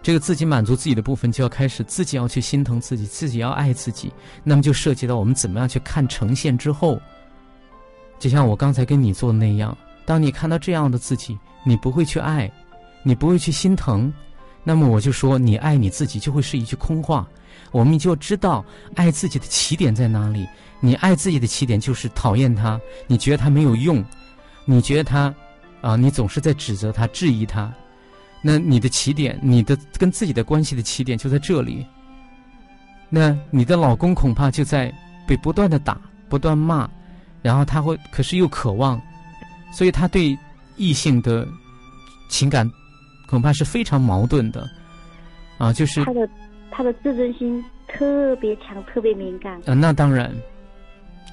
[0.04, 4.12] 这个自己满足自己的部分，就要开始自己要去心疼自己，自己要爱自己。
[4.44, 7.00] 那么就涉及到我们怎么样去看呈现之后，
[8.18, 12.52] 就像我刚才跟你做的那样，当你看到这样的自己，你不会去爱，
[13.04, 14.12] 你不会去心疼，
[14.64, 17.28] 那么我就说你爱你自己就会是一句空话。
[17.72, 20.48] 我们就知道爱自己的起点在哪里。
[20.80, 24.04] 你爱自己的起点就是讨厌他，你觉得他没有用，
[24.66, 25.34] 你觉得他，
[25.80, 27.72] 啊，你总是在指责他、质疑他。
[28.44, 31.86] 那你的起点，你的跟自己的关系的起点就在这里。
[33.08, 34.92] 那你的老公恐怕就在
[35.28, 36.90] 被不断的打、不断骂，
[37.42, 39.00] 然后他会可是又渴望，
[39.72, 40.36] 所以他对
[40.76, 41.48] 异性的
[42.30, 42.68] 情感
[43.28, 44.68] 恐怕是非常矛盾的，
[45.58, 46.30] 啊，就是他的
[46.72, 49.54] 他的自尊心特别强、特别敏感。
[49.68, 50.34] 啊，那当然，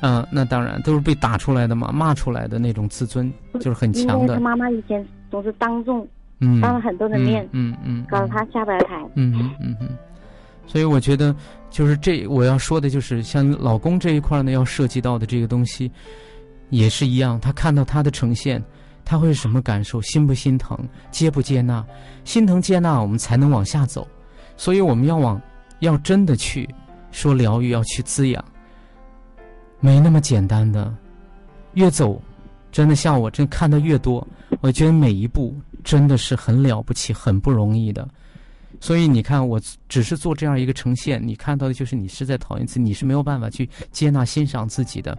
[0.00, 4.34] 啊，那当然都是被打出来的嘛，骂出来的那种自尊就是很强的。
[4.34, 6.06] 他妈妈以前总是当众。
[6.40, 8.94] 嗯，当了很多的面，嗯嗯，搞得他下不来台。
[9.14, 9.88] 嗯嗯嗯，
[10.66, 11.34] 所以我觉得，
[11.68, 15.90] 就是这我要说的，就是像老公这一块呢，要涉及到的这个东西，
[16.70, 17.40] 也是一样。
[17.40, 18.62] 他看到他的呈现，
[19.04, 20.00] 他会是什么感受？
[20.02, 20.78] 心不心疼？
[21.10, 21.84] 接不接纳？
[22.24, 24.06] 心疼接纳，我们才能往下走。
[24.56, 25.40] 所以我们要往，
[25.80, 26.68] 要真的去
[27.10, 28.44] 说疗愈，要去滋养，
[29.80, 30.94] 没那么简单的。
[31.74, 32.20] 越走，
[32.70, 34.26] 真的像我，这看的越多，
[34.60, 35.54] 我觉得每一步。
[35.88, 38.06] 真的是很了不起，很不容易的。
[38.78, 39.58] 所以你看，我
[39.88, 45.16] 只是做这样一个呈现，你看到的就是你是在讨厌自己，你是没有办法去接纳、欣赏自己的。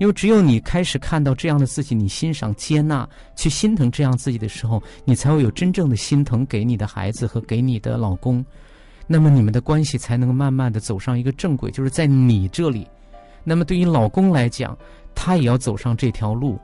[0.00, 8.44] 因为只有你开始看到这样的自己，你欣赏、接纳、去心疼这样自己的时候，你才会有真正的心疼给你的孩子和给你的老公。
[9.06, 12.84] 那么你们的关系才能慢慢的走上一个正轨，就是在你这里。
[13.44, 14.76] 那么对于老公来讲，
[15.14, 16.58] 他也要走上这条路，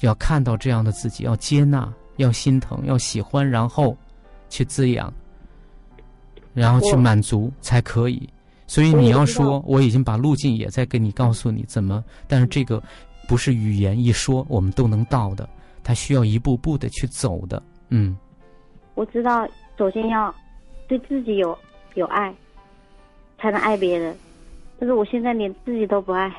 [0.00, 1.92] 要看到这样的自己，要接纳。
[2.18, 3.96] 要心疼，要喜欢，然后
[4.48, 5.12] 去滋养，
[6.54, 8.28] 然后去满足才可以。
[8.66, 12.82] 所以你要说，我已经把路径也在跟你告诉你怎么，但是这个
[13.26, 15.48] 不是语言一说我们都能到的，
[15.82, 17.62] 它需要一步步的去走的。
[17.88, 18.14] 嗯，
[18.94, 19.48] 我知道，
[19.78, 20.34] 首先要
[20.86, 21.58] 对自己有
[21.94, 22.34] 有爱，
[23.38, 24.14] 才能爱别人。
[24.78, 26.30] 但是我现在连自己都不爱。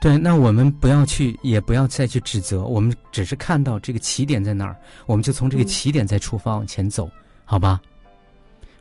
[0.00, 4.76] 对，那我们不要去，也不要再去指责，我们只是看到这个起点在哪儿，
[5.06, 7.10] 我们就从这个起点再出发往前走，
[7.44, 7.80] 好吧？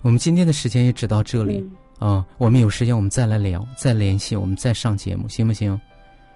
[0.02, 5.80] 我们今天的时间也只到这里啊，我们有时间我们再来聊，再联系，我们再上节目，行不行？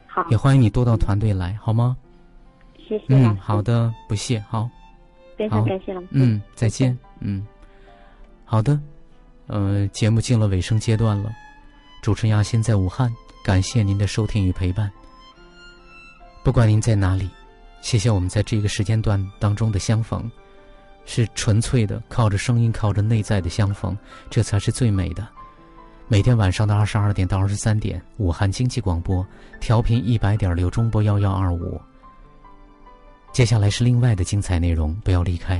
[0.07, 1.95] 好，也欢迎你多到团队来，好吗？
[2.77, 3.05] 谢谢。
[3.09, 4.67] 嗯，好的，不谢，好。
[5.37, 6.07] 非常感谢老师。
[6.11, 6.97] 嗯，再见。
[7.19, 7.45] 嗯，
[8.43, 8.79] 好的，
[9.47, 11.31] 呃，节目进了尾声阶段了，
[12.01, 13.13] 主持人亚欣在武汉。
[13.49, 14.91] 感谢您的收听与陪伴。
[16.43, 17.27] 不管您在哪里，
[17.81, 20.29] 谢谢我们在这个时间段当中的相逢，
[21.03, 23.97] 是纯粹的，靠着声音，靠着内在的相逢，
[24.29, 25.27] 这才是最美的。
[26.07, 29.25] 每天晚上的二十二点到二十三点，武汉经济广播
[29.59, 31.81] 调频一百点六中波幺幺二五。
[33.33, 35.59] 接下来是另外的精彩内容，不要离开。